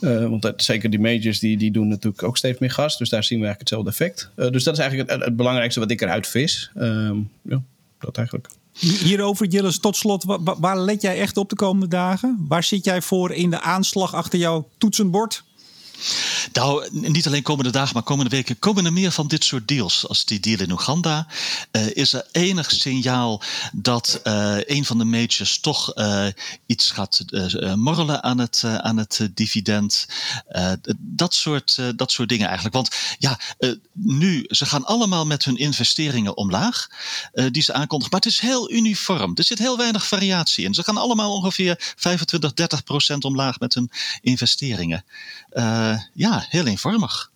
Uh, 0.00 0.28
want 0.28 0.52
zeker 0.56 0.90
die 0.90 1.00
majors 1.00 1.38
die, 1.38 1.56
die 1.56 1.70
doen 1.70 1.88
natuurlijk 1.88 2.22
ook 2.22 2.36
steeds 2.36 2.58
meer 2.58 2.70
gas. 2.70 2.98
Dus 2.98 3.08
daar 3.08 3.24
zien 3.24 3.40
we 3.40 3.44
eigenlijk 3.46 3.70
hetzelfde 3.70 3.90
effect. 3.90 4.30
Uh, 4.36 4.50
dus 4.50 4.64
dat 4.64 4.74
is 4.74 4.80
eigenlijk 4.80 5.10
het, 5.10 5.24
het, 5.24 5.36
belangrijkste 5.36 5.80
wat 5.80 5.90
ik 5.90 6.00
eruit 6.00 6.26
vis. 6.26 6.70
Uh, 6.76 7.10
ja, 7.42 7.62
dat 7.98 8.16
eigenlijk. 8.16 8.48
Hierover, 8.78 9.46
Jillis, 9.46 9.78
tot 9.78 9.96
slot. 9.96 10.24
Waar, 10.24 10.38
waar 10.60 10.80
let 10.80 11.02
jij 11.02 11.20
echt 11.20 11.36
op 11.36 11.48
de 11.48 11.56
komende 11.56 11.88
dagen? 11.88 12.44
Waar 12.48 12.64
zit 12.64 12.84
jij 12.84 13.02
voor 13.02 13.32
in 13.32 13.50
de 13.50 13.60
aanslag 13.60 14.14
achter 14.14 14.38
jouw 14.38 14.68
toetsenbord? 14.78 15.44
Nou, 16.52 16.88
niet 16.90 17.26
alleen 17.26 17.42
komende 17.42 17.70
dagen, 17.70 17.94
maar 17.94 18.02
komende 18.02 18.30
weken 18.30 18.58
komen 18.58 18.84
er 18.84 18.92
meer 18.92 19.12
van 19.12 19.28
dit 19.28 19.44
soort 19.44 19.68
deals. 19.68 20.08
Als 20.08 20.24
die 20.24 20.40
deal 20.40 20.60
in 20.60 20.70
Oeganda. 20.70 21.26
Uh, 21.72 21.96
is 21.96 22.12
er 22.12 22.26
enig 22.32 22.70
signaal 22.70 23.42
dat 23.72 24.20
uh, 24.24 24.56
een 24.64 24.84
van 24.84 24.98
de 24.98 25.04
majors 25.04 25.58
toch 25.60 25.96
uh, 25.96 26.26
iets 26.66 26.90
gaat 26.90 27.24
morrelen 27.74 28.22
aan 28.22 28.38
het, 28.38 28.62
aan 28.64 28.96
het 28.96 29.28
dividend? 29.34 30.06
dat, 30.98 31.34
soort, 31.34 31.78
dat 31.96 32.12
soort 32.12 32.28
dingen 32.28 32.46
eigenlijk. 32.46 32.74
Want 32.74 32.88
ja, 33.18 33.40
nu, 33.92 34.44
ze 34.48 34.66
gaan 34.66 34.84
allemaal 34.84 35.26
met 35.26 35.44
hun 35.44 35.56
investeringen 35.56 36.36
omlaag. 36.36 36.86
die 37.50 37.62
ze 37.62 37.72
aankondigen. 37.72 38.12
Maar 38.12 38.20
het 38.20 38.32
is 38.32 38.40
heel 38.40 38.72
uniform. 38.72 39.32
Er 39.34 39.44
zit 39.44 39.58
heel 39.58 39.76
weinig 39.76 40.06
variatie 40.06 40.64
in. 40.64 40.74
Ze 40.74 40.82
gaan 40.82 40.96
allemaal 40.96 41.32
ongeveer 41.32 41.92
25, 41.96 42.52
30 42.52 42.84
procent 42.84 43.24
omlaag 43.24 43.58
met 43.58 43.74
hun 43.74 43.90
investeringen. 44.20 45.04
Uh, 45.52 45.91
ja, 46.12 46.46
heel 46.48 46.66
eenvormig. 46.66 47.30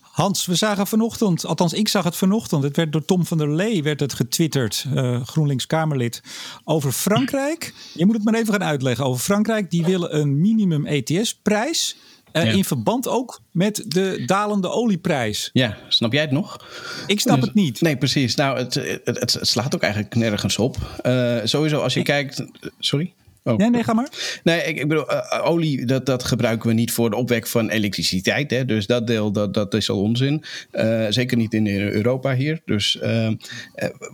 Hans, 0.00 0.46
we 0.46 0.54
zagen 0.54 0.86
vanochtend, 0.86 1.46
althans 1.46 1.72
ik 1.72 1.88
zag 1.88 2.04
het 2.04 2.16
vanochtend, 2.16 2.62
het 2.62 2.76
werd 2.76 2.92
door 2.92 3.04
Tom 3.04 3.26
van 3.26 3.38
der 3.38 3.54
Lee 3.54 3.82
werd 3.82 4.00
het 4.00 4.12
getwitterd, 4.12 4.86
uh, 4.94 5.20
GroenLinks 5.26 5.66
Kamerlid, 5.66 6.22
over 6.64 6.92
Frankrijk. 6.92 7.74
Je 7.94 8.06
moet 8.06 8.14
het 8.14 8.24
maar 8.24 8.34
even 8.34 8.52
gaan 8.52 8.64
uitleggen. 8.64 9.04
Over 9.04 9.20
Frankrijk, 9.20 9.70
die 9.70 9.84
willen 9.84 10.16
een 10.16 10.40
minimum 10.40 10.86
ETS-prijs. 10.86 11.96
Uh, 12.32 12.44
ja. 12.44 12.50
In 12.50 12.64
verband 12.64 13.08
ook 13.08 13.40
met 13.50 13.84
de 13.86 14.22
dalende 14.26 14.68
olieprijs. 14.68 15.50
Ja, 15.52 15.76
snap 15.88 16.12
jij 16.12 16.22
het 16.22 16.30
nog? 16.30 16.66
Ik 17.06 17.20
snap 17.20 17.36
dus, 17.36 17.44
het 17.44 17.54
niet. 17.54 17.80
Nee, 17.80 17.96
precies. 17.96 18.34
Nou, 18.34 18.58
het, 18.58 18.74
het, 18.74 19.20
het, 19.20 19.38
slaat 19.40 19.74
ook 19.74 19.82
eigenlijk 19.82 20.14
nergens 20.14 20.58
op. 20.58 20.76
Uh, 21.02 21.38
sowieso, 21.44 21.80
als 21.80 21.94
je 21.94 22.02
kijkt. 22.02 22.44
Sorry? 22.78 23.12
Oh. 23.44 23.56
Nee, 23.56 23.70
nee, 23.70 23.84
ga 23.84 23.92
maar. 23.92 24.40
Nee, 24.42 24.62
ik, 24.62 24.78
ik 24.78 24.88
bedoel, 24.88 25.12
uh, 25.12 25.40
olie, 25.44 25.86
dat, 25.86 26.06
dat 26.06 26.24
gebruiken 26.24 26.68
we 26.68 26.74
niet 26.74 26.92
voor 26.92 27.10
de 27.10 27.16
opwek 27.16 27.46
van 27.46 27.68
elektriciteit. 27.68 28.50
Hè? 28.50 28.64
Dus 28.64 28.86
dat 28.86 29.06
deel, 29.06 29.32
dat, 29.32 29.54
dat 29.54 29.74
is 29.74 29.90
al 29.90 30.00
onzin. 30.00 30.44
Uh, 30.72 31.06
zeker 31.08 31.36
niet 31.36 31.54
in 31.54 31.66
Europa 31.66 32.34
hier. 32.34 32.60
Dus, 32.64 32.98
uh, 33.02 33.30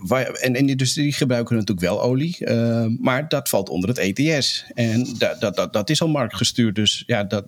waar, 0.07 0.25
en 0.25 0.55
in 0.55 0.65
de 0.65 0.71
industrie 0.71 1.13
gebruiken 1.13 1.55
we 1.55 1.59
natuurlijk 1.59 1.87
wel 1.87 2.03
olie. 2.03 2.37
maar 2.99 3.27
dat 3.27 3.49
valt 3.49 3.69
onder 3.69 3.89
het 3.89 3.97
ETS. 3.97 4.65
En 4.73 5.07
dat, 5.17 5.41
dat, 5.41 5.55
dat, 5.55 5.73
dat 5.73 5.89
is 5.89 6.01
al 6.01 6.07
marktgestuurd. 6.07 6.75
Dus 6.75 7.03
ja, 7.05 7.23
dat, 7.23 7.45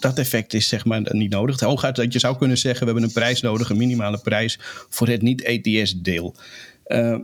dat 0.00 0.18
effect 0.18 0.54
is 0.54 0.68
zeg 0.68 0.84
maar 0.84 1.14
niet 1.14 1.30
nodig. 1.30 1.60
Hooguit 1.60 1.96
dat 1.96 2.12
je 2.12 2.18
zou 2.18 2.36
kunnen 2.36 2.58
zeggen, 2.58 2.80
we 2.80 2.92
hebben 2.92 3.08
een 3.08 3.14
prijs 3.14 3.40
nodig, 3.40 3.70
een 3.70 3.76
minimale 3.76 4.18
prijs 4.18 4.58
voor 4.88 5.08
het 5.08 5.22
niet-ETS 5.22 6.00
deel. 6.00 6.34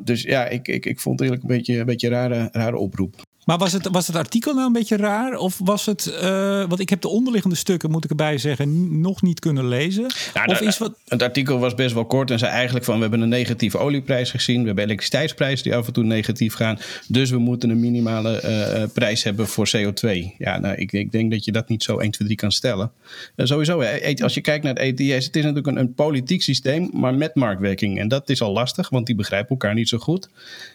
dus 0.05 0.23
ja, 0.23 0.47
ik, 0.47 0.69
ik, 0.69 0.87
ik 0.87 1.01
vond 1.01 1.21
het 1.21 1.29
eigenlijk 1.29 1.43
een 1.43 1.57
beetje 1.57 1.81
een 1.81 1.87
beetje 1.87 2.09
rare, 2.09 2.49
rare 2.53 2.77
oproep. 2.77 3.27
Maar 3.49 3.59
was 3.59 3.73
het, 3.73 3.89
was 3.91 4.07
het 4.07 4.17
artikel 4.17 4.55
nou 4.55 4.67
een 4.67 4.73
beetje 4.73 4.97
raar? 4.97 5.37
Of 5.37 5.61
was 5.65 5.87
het, 5.87 6.19
uh, 6.23 6.65
want 6.69 6.81
ik 6.81 6.89
heb 6.89 7.01
de 7.01 7.09
onderliggende 7.09 7.57
stukken, 7.57 7.91
moet 7.91 8.05
ik 8.05 8.11
erbij 8.11 8.39
zeggen, 8.39 9.01
nog 9.01 9.23
niet 9.23 9.41
kunnen 9.41 9.69
lezen. 9.69 10.05
of 10.47 10.61
is 10.61 10.79
wat... 10.79 10.95
Het 11.07 11.23
artikel 11.23 11.59
was 11.59 11.75
best 11.75 11.95
wel 11.95 12.05
kort 12.05 12.31
en 12.31 12.39
zei 12.39 12.53
eigenlijk 12.53 12.85
van 12.85 12.95
we 12.95 13.01
hebben 13.01 13.21
een 13.21 13.29
negatieve 13.29 13.79
olieprijs 13.79 14.31
gezien. 14.31 14.61
We 14.61 14.67
hebben 14.67 14.85
elektriciteitsprijzen 14.85 15.65
die 15.65 15.77
af 15.77 15.87
en 15.87 15.93
toe 15.93 16.05
negatief 16.05 16.55
gaan. 16.55 16.79
Dus 17.07 17.31
we 17.31 17.39
moeten 17.39 17.71
een 17.71 17.81
minimale 17.81 18.43
uh, 18.45 18.83
prijs 18.93 19.23
hebben 19.23 19.47
voor 19.47 19.71
CO2. 19.77 20.09
Ja, 20.39 20.59
nou, 20.59 20.75
ik, 20.75 20.93
ik, 20.93 21.13
denk 21.13 21.31
dat 21.31 21.45
je 21.45 21.53
dat 21.53 21.69
niet 21.69 21.83
zo 21.83 21.99
1, 21.99 22.11
2, 22.11 22.29
3 22.29 22.41
kan 22.41 22.53
stellen. 22.53 22.93
Uh, 23.37 23.47
sowieso, 23.47 23.83
als 24.23 24.35
je 24.35 24.41
kijkt 24.41 24.65
naar 24.65 24.75
het 24.75 25.01
ETS, 25.01 25.27
het 25.27 25.37
is 25.37 25.43
natuurlijk 25.43 25.67
een, 25.67 25.79
een 25.79 25.95
politiek 25.95 26.43
systeem, 26.43 26.91
maar 26.93 27.15
met 27.15 27.35
marktwerking. 27.35 27.99
En 27.99 28.09
dat 28.09 28.29
is 28.29 28.43
al 28.43 28.53
lastig, 28.53 28.89
want 28.89 29.07
die 29.07 29.15
begrijpen 29.15 29.51
elkaar 29.51 29.75
niet 29.75 29.89
zo 29.89 29.99
goed. 29.99 30.29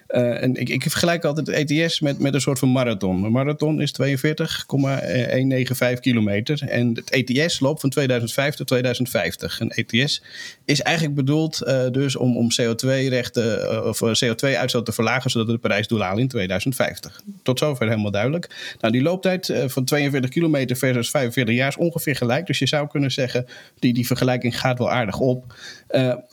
En 0.07 0.55
ik, 0.55 0.69
ik 0.69 0.81
vergelijk 0.81 1.23
altijd 1.23 1.47
het 1.47 1.69
ETS 1.69 1.99
met, 1.99 2.19
met 2.19 2.33
een 2.33 2.41
soort 2.41 2.59
van 2.63 2.71
marathon. 2.71 3.23
Een 3.23 3.31
marathon 3.31 3.81
is 3.81 3.91
42,195 3.91 5.99
kilometer. 5.99 6.63
En 6.67 6.91
het 6.93 7.09
ETS 7.09 7.59
loopt 7.59 7.81
van 7.81 7.89
2005 7.89 8.55
tot 8.55 8.67
2050. 8.67 9.59
Een 9.59 9.69
ETS 9.69 10.21
is 10.65 10.81
eigenlijk 10.81 11.15
bedoeld 11.15 11.61
uh, 11.67 11.89
dus 11.91 12.15
om, 12.15 12.37
om 12.37 12.47
CO2-rechten 12.61 13.71
uh, 13.71 13.85
of 13.85 13.99
CO2-uitstoot 14.23 14.85
te 14.85 14.91
verlagen, 14.91 15.31
zodat 15.31 15.47
we 15.47 15.53
de 15.53 15.59
Parijsdoel 15.59 16.01
halen 16.01 16.21
in 16.21 16.27
2050. 16.27 17.21
Tot 17.43 17.59
zover 17.59 17.87
helemaal 17.87 18.11
duidelijk. 18.11 18.75
Nou, 18.79 18.93
die 18.93 19.01
looptijd 19.01 19.53
van 19.65 19.83
42 19.83 20.29
kilometer 20.29 20.75
versus 20.75 21.09
45 21.09 21.55
jaar 21.55 21.67
is 21.67 21.77
ongeveer 21.77 22.15
gelijk. 22.15 22.47
Dus 22.47 22.59
je 22.59 22.67
zou 22.67 22.87
kunnen 22.87 23.11
zeggen, 23.11 23.45
die, 23.79 23.93
die 23.93 24.07
vergelijking 24.07 24.59
gaat 24.59 24.77
wel 24.77 24.91
aardig 24.91 25.19
op. 25.19 25.55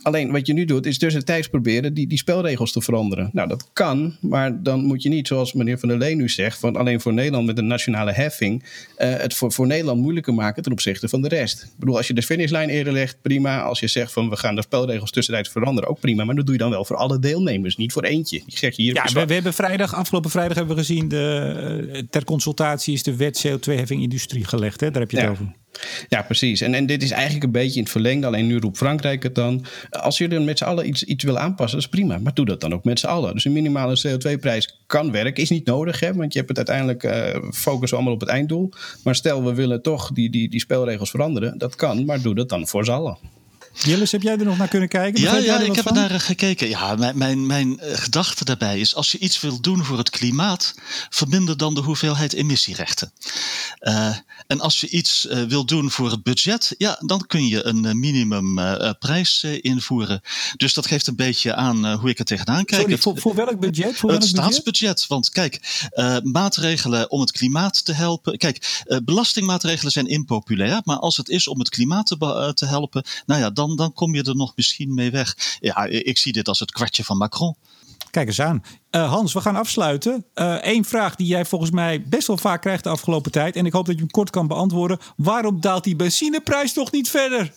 alleen 0.02 0.30
wat 0.30 0.46
je 0.46 0.52
nu 0.52 0.64
doet, 0.64 0.86
is 0.86 0.98
tussentijds 0.98 1.48
proberen 1.48 1.94
die, 1.94 2.06
die 2.06 2.18
spelregels 2.18 2.72
te 2.72 2.80
veranderen. 2.80 3.30
Nou, 3.32 3.48
dat 3.48 3.70
kan, 3.72 4.16
maar 4.20 4.62
dan 4.62 4.84
moet 4.84 5.02
je 5.02 5.08
niet, 5.08 5.26
zoals 5.26 5.52
meneer 5.52 5.78
Van 5.78 5.88
der 5.88 5.98
Leen 5.98 6.19
nu 6.20 6.28
zegt, 6.28 6.58
van 6.58 6.76
alleen 6.76 7.00
voor 7.00 7.12
Nederland 7.12 7.46
met 7.46 7.58
een 7.58 7.66
nationale 7.66 8.12
heffing, 8.12 8.62
uh, 8.62 8.68
het 9.16 9.34
voor, 9.34 9.52
voor 9.52 9.66
Nederland 9.66 10.00
moeilijker 10.00 10.34
maken 10.34 10.62
ten 10.62 10.72
opzichte 10.72 11.08
van 11.08 11.22
de 11.22 11.28
rest. 11.28 11.62
Ik 11.62 11.78
bedoel, 11.78 11.96
als 11.96 12.06
je 12.06 12.14
de 12.14 12.22
finishlijn 12.22 12.68
eerder 12.68 12.92
legt, 12.92 13.22
prima. 13.22 13.62
Als 13.62 13.80
je 13.80 13.88
zegt 13.88 14.12
van 14.12 14.30
we 14.30 14.36
gaan 14.36 14.54
de 14.54 14.62
spelregels 14.62 15.10
tussentijds 15.10 15.48
veranderen, 15.48 15.90
ook 15.90 16.00
prima. 16.00 16.24
Maar 16.24 16.34
dat 16.34 16.44
doe 16.44 16.54
je 16.54 16.60
dan 16.60 16.70
wel 16.70 16.84
voor 16.84 16.96
alle 16.96 17.18
deelnemers, 17.18 17.76
niet 17.76 17.92
voor 17.92 18.04
eentje. 18.04 18.42
Die 18.46 18.58
zeg 18.58 18.76
je 18.76 18.82
hier 18.82 18.94
ja, 18.94 19.04
we, 19.12 19.26
we, 19.26 19.34
hebben 19.34 19.54
vrijdag, 19.54 19.94
afgelopen 19.94 20.30
vrijdag 20.30 20.56
hebben 20.56 20.76
we 20.76 20.80
gezien, 20.80 21.08
de, 21.08 21.88
eh, 21.92 22.02
ter 22.10 22.24
consultatie 22.24 22.94
is 22.94 23.02
de 23.02 23.16
wet 23.16 23.46
CO2-heffing 23.46 24.02
industrie 24.02 24.44
gelegd. 24.44 24.80
Hè? 24.80 24.90
Daar 24.90 25.00
heb 25.00 25.10
je 25.10 25.16
het 25.16 25.26
ja. 25.26 25.32
over. 25.32 25.46
Ja, 26.08 26.22
precies. 26.22 26.60
En, 26.60 26.74
en 26.74 26.86
dit 26.86 27.02
is 27.02 27.10
eigenlijk 27.10 27.44
een 27.44 27.50
beetje 27.50 27.76
in 27.76 27.82
het 27.82 27.90
verlengde. 27.90 28.26
Alleen 28.26 28.46
nu 28.46 28.58
roept 28.58 28.76
Frankrijk 28.76 29.22
het 29.22 29.34
dan. 29.34 29.64
Als 29.90 30.18
jullie 30.18 30.40
met 30.40 30.58
z'n 30.58 30.64
allen 30.64 30.88
iets, 30.88 31.04
iets 31.04 31.24
willen 31.24 31.40
aanpassen, 31.40 31.78
dat 31.78 31.86
is 31.86 31.98
prima. 31.98 32.18
Maar 32.18 32.34
doe 32.34 32.44
dat 32.44 32.60
dan 32.60 32.74
ook 32.74 32.84
met 32.84 32.98
z'n 32.98 33.06
allen. 33.06 33.34
Dus 33.34 33.44
een 33.44 33.52
minimale 33.52 34.02
CO2-prijs 34.06 34.78
kan 34.86 35.12
werken. 35.12 35.42
Is 35.42 35.50
niet 35.50 35.66
nodig, 35.66 36.00
hè, 36.00 36.14
want 36.14 36.32
je 36.32 36.38
hebt 36.38 36.56
het 36.56 36.68
uiteindelijk 36.68 37.04
uh, 37.04 37.50
focussen 37.52 37.96
allemaal 37.96 38.14
op 38.14 38.20
het 38.20 38.28
einddoel. 38.28 38.72
Maar 39.04 39.14
stel, 39.14 39.44
we 39.44 39.54
willen 39.54 39.82
toch 39.82 40.10
die, 40.12 40.30
die, 40.30 40.48
die 40.48 40.60
spelregels 40.60 41.10
veranderen. 41.10 41.58
Dat 41.58 41.74
kan, 41.74 42.04
maar 42.04 42.22
doe 42.22 42.34
dat 42.34 42.48
dan 42.48 42.66
voor 42.66 42.84
z'n 42.84 42.90
allen. 42.90 43.39
Jillis, 43.82 44.12
heb 44.12 44.22
jij 44.22 44.38
er 44.38 44.44
nog 44.44 44.58
naar 44.58 44.68
kunnen 44.68 44.88
kijken? 44.88 45.22
ja, 45.22 45.36
ja 45.36 45.58
ik 45.60 45.76
heb 45.76 45.86
er 45.86 45.92
naar 45.92 46.20
gekeken. 46.20 46.68
Ja, 46.68 46.94
mijn, 46.94 47.18
mijn, 47.18 47.46
mijn 47.46 47.68
uh, 47.68 47.96
gedachte 47.96 48.44
daarbij 48.44 48.80
is: 48.80 48.94
als 48.94 49.12
je 49.12 49.18
iets 49.18 49.40
wil 49.40 49.60
doen 49.60 49.84
voor 49.84 49.98
het 49.98 50.10
klimaat, 50.10 50.74
verminder 51.10 51.56
dan 51.56 51.74
de 51.74 51.80
hoeveelheid 51.80 52.32
emissierechten. 52.32 53.12
Uh, 53.80 54.16
en 54.46 54.60
als 54.60 54.80
je 54.80 54.88
iets 54.88 55.26
uh, 55.26 55.42
wil 55.42 55.64
doen 55.64 55.90
voor 55.90 56.10
het 56.10 56.22
budget, 56.22 56.74
ja, 56.78 56.98
dan 57.06 57.26
kun 57.26 57.46
je 57.46 57.66
een 57.66 57.98
minimumprijs 57.98 59.44
invoeren. 59.44 60.20
Dus 60.56 60.74
dat 60.74 60.86
geeft 60.86 61.06
een 61.06 61.16
beetje 61.16 61.54
aan 61.54 61.92
hoe 61.92 62.10
ik 62.10 62.18
er 62.18 62.24
tegenaan 62.24 62.64
kijk. 62.64 62.80
Sorry, 62.80 62.98
voor, 62.98 63.18
voor 63.18 63.34
welk 63.34 63.60
budget? 63.60 63.96
Voor 63.96 64.10
het 64.10 64.18
welk 64.18 64.30
staatsbudget. 64.30 64.94
Budget? 64.94 65.06
Want 65.06 65.30
kijk, 65.30 65.88
maatregelen 66.22 67.10
om 67.10 67.20
het 67.20 67.32
klimaat 67.32 67.84
te 67.84 67.92
helpen. 67.92 68.38
Kijk, 68.38 68.84
belastingmaatregelen 69.04 69.92
zijn 69.92 70.06
impopulair, 70.06 70.80
maar 70.84 70.98
als 70.98 71.16
het 71.16 71.28
is 71.28 71.48
om 71.48 71.58
het 71.58 71.68
klimaat 71.68 72.06
te, 72.06 72.50
te 72.54 72.66
helpen, 72.66 73.04
nou 73.26 73.40
ja, 73.40 73.50
dan, 73.50 73.69
dan 73.76 73.92
kom 73.92 74.14
je 74.14 74.22
er 74.22 74.36
nog 74.36 74.56
misschien 74.56 74.94
mee 74.94 75.10
weg. 75.10 75.58
Ja, 75.60 75.84
ik 75.84 76.18
zie 76.18 76.32
dit 76.32 76.48
als 76.48 76.60
het 76.60 76.72
kwartje 76.72 77.04
van 77.04 77.16
Macron. 77.16 77.56
Kijk 78.10 78.26
eens 78.26 78.40
aan. 78.40 78.62
Uh, 78.96 79.10
Hans, 79.10 79.32
we 79.32 79.40
gaan 79.40 79.56
afsluiten. 79.56 80.24
Eén 80.34 80.78
uh, 80.78 80.84
vraag 80.84 81.16
die 81.16 81.26
jij 81.26 81.44
volgens 81.44 81.70
mij 81.70 82.02
best 82.02 82.26
wel 82.26 82.36
vaak 82.36 82.60
krijgt 82.60 82.84
de 82.84 82.90
afgelopen 82.90 83.32
tijd. 83.32 83.56
En 83.56 83.66
ik 83.66 83.72
hoop 83.72 83.86
dat 83.86 83.94
je 83.94 84.00
hem 84.00 84.10
kort 84.10 84.30
kan 84.30 84.46
beantwoorden. 84.46 84.98
Waarom 85.16 85.60
daalt 85.60 85.84
die 85.84 85.96
benzineprijs 85.96 86.72
toch 86.72 86.92
niet 86.92 87.10
verder? 87.10 87.52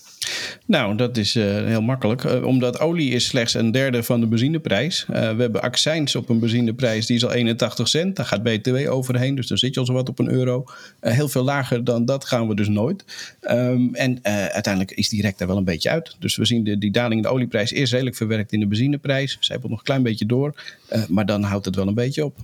Nou, 0.65 0.95
dat 0.95 1.17
is 1.17 1.35
uh, 1.35 1.43
heel 1.43 1.81
makkelijk. 1.81 2.43
Omdat 2.43 2.79
olie 2.79 3.11
is 3.11 3.25
slechts 3.25 3.53
een 3.53 3.71
derde 3.71 4.03
van 4.03 4.19
de 4.19 4.27
benzineprijs. 4.27 5.05
Uh, 5.09 5.15
we 5.15 5.41
hebben 5.41 5.61
accijns 5.61 6.15
op 6.15 6.29
een 6.29 6.39
benzineprijs 6.39 7.05
die 7.05 7.15
is 7.15 7.25
al 7.25 7.31
81 7.31 7.87
cent. 7.87 8.15
Daar 8.15 8.25
gaat 8.25 8.43
BTW 8.43 8.91
overheen, 8.91 9.35
dus 9.35 9.47
dan 9.47 9.57
zit 9.57 9.73
je 9.73 9.79
al 9.79 9.85
zo 9.85 9.93
wat 9.93 10.09
op 10.09 10.19
een 10.19 10.29
euro. 10.29 10.65
heel 10.99 11.29
veel 11.29 11.43
lager 11.43 11.83
dan 11.83 12.05
dat 12.05 12.25
gaan 12.25 12.47
we 12.47 12.55
dus 12.55 12.67
nooit. 12.67 13.05
Um, 13.41 13.95
en 13.95 14.19
uiteindelijk 14.23 14.91
is 14.91 15.09
direct 15.09 15.39
daar 15.39 15.47
wel 15.47 15.57
een 15.57 15.63
beetje 15.63 15.89
uit. 15.89 16.15
Dus 16.19 16.35
we 16.35 16.45
zien 16.45 16.63
de, 16.63 16.77
die 16.77 16.91
daling 16.91 17.15
in 17.15 17.21
de 17.21 17.33
olieprijs 17.33 17.71
is 17.71 17.91
redelijk 17.91 18.15
verwerkt 18.15 18.51
in 18.51 18.59
de 18.59 18.67
benzineprijs. 18.67 19.37
Zijpelt 19.39 19.69
nog 19.69 19.79
een 19.79 19.85
klein 19.85 20.03
beetje 20.03 20.25
door, 20.25 20.61
maar 21.09 21.22
dan 21.25 21.43
houdt 21.43 21.65
het 21.65 21.75
wel 21.75 21.87
een 21.87 21.93
beetje 21.93 22.25
op. 22.25 22.39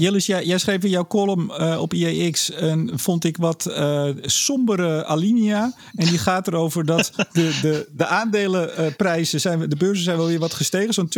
Jillis, 0.00 0.26
jij, 0.26 0.44
jij, 0.44 0.58
schreef 0.58 0.84
in 0.84 0.90
jouw 0.90 1.06
column 1.06 1.52
uh, 1.58 1.80
op 1.80 1.94
IEX 1.94 2.50
een, 2.54 2.90
vond 2.94 3.24
ik 3.24 3.36
wat 3.36 3.66
uh, 3.68 4.08
sombere 4.22 5.04
alinea. 5.04 5.74
En 5.94 6.06
die 6.06 6.18
gaat 6.18 6.46
erover 6.46 6.84
dat 6.84 7.12
de, 7.32 7.58
de, 7.62 7.88
de 7.96 8.06
aandelenprijzen, 8.06 9.40
zijn, 9.40 9.68
de 9.68 9.76
beurzen 9.76 10.04
zijn 10.04 10.16
wel 10.16 10.26
weer 10.26 10.38
wat 10.38 10.54
gestegen. 10.54 10.94
Zo'n 10.94 11.12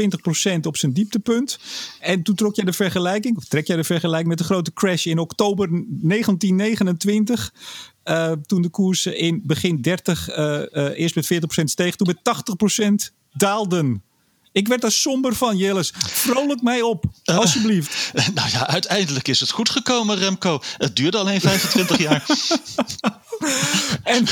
20% 0.57 0.61
op 0.63 0.77
zijn 0.77 0.93
dieptepunt. 0.93 1.59
En 2.01 2.23
toen 2.23 2.35
trok 2.35 2.57
jij 2.57 2.65
de 2.65 2.73
vergelijking, 2.73 3.37
of 3.37 3.45
trek 3.45 3.67
jij 3.67 3.77
de 3.77 3.85
vergelijking 3.85 4.29
met 4.29 4.39
de 4.39 4.45
grote 4.45 4.73
crash 4.73 5.07
in 5.07 5.19
oktober 5.19 5.69
1929. 5.71 7.55
Uh, 8.05 8.33
toen 8.47 8.63
de 8.63 8.69
koers 8.69 9.07
in 9.07 9.43
begin 9.45 9.81
30 9.81 10.29
eerst 10.95 11.15
met 11.15 11.33
40% 11.61 11.65
steeg, 11.65 11.97
toen 11.97 12.15
met 12.23 13.13
80% 13.13 13.15
daalden. 13.33 14.03
Ik 14.53 14.69
werd 14.69 14.85
er 14.85 14.93
somber 14.93 15.35
van, 15.35 15.57
Jillis. 15.57 15.93
Vrolijk 15.97 16.63
mij 16.63 16.83
op, 16.83 17.05
alsjeblieft. 17.25 18.13
Uh, 18.15 18.29
nou 18.35 18.49
ja, 18.51 18.67
uiteindelijk 18.67 19.29
is 19.29 19.41
het 19.41 19.51
goed 19.51 19.69
gekomen, 19.69 20.17
Remco. 20.17 20.61
Het 20.77 20.97
duurde 20.97 21.19
alleen 21.19 21.41
25 21.41 21.99
jaar. 21.99 22.27
en 24.05 24.27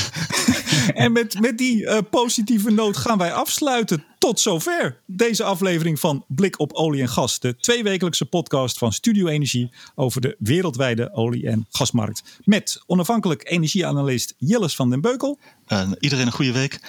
en 0.93 1.11
met, 1.11 1.39
met 1.39 1.57
die 1.57 1.81
uh, 1.81 1.97
positieve 2.09 2.71
noot 2.71 2.97
gaan 2.97 3.17
wij 3.17 3.33
afsluiten. 3.33 4.03
Tot 4.17 4.39
zover 4.39 5.01
deze 5.05 5.43
aflevering 5.43 5.99
van 5.99 6.25
Blik 6.27 6.59
op 6.59 6.73
Olie 6.73 7.01
en 7.01 7.09
Gas. 7.09 7.39
De 7.39 7.55
tweewekelijkse 7.55 8.25
podcast 8.25 8.77
van 8.77 8.93
Studio 8.93 9.27
Energie 9.27 9.71
over 9.95 10.21
de 10.21 10.35
wereldwijde 10.39 11.13
olie- 11.13 11.47
en 11.47 11.65
gasmarkt. 11.69 12.23
Met 12.43 12.83
onafhankelijk 12.85 13.49
energieanalist 13.49 14.33
Jillis 14.37 14.75
van 14.75 14.89
den 14.89 15.01
Beukel. 15.01 15.39
Uh, 15.67 15.91
iedereen 15.99 16.25
een 16.25 16.31
goede 16.31 16.51
week 16.51 16.79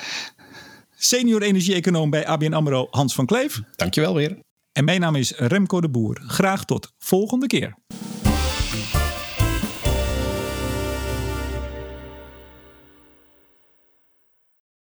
senior 1.05 1.43
energie-econoom 1.43 2.11
bij 2.11 2.27
ABN 2.27 2.53
AMRO 2.53 2.87
Hans 2.91 3.15
van 3.15 3.27
Kleef. 3.27 3.61
Dankjewel 3.77 4.15
weer. 4.15 4.39
En 4.73 4.85
mijn 4.85 5.01
naam 5.01 5.15
is 5.15 5.33
Remco 5.37 5.81
de 5.81 5.91
Boer. 5.91 6.23
Graag 6.27 6.65
tot 6.65 6.93
volgende 6.99 7.47
keer. 7.47 7.75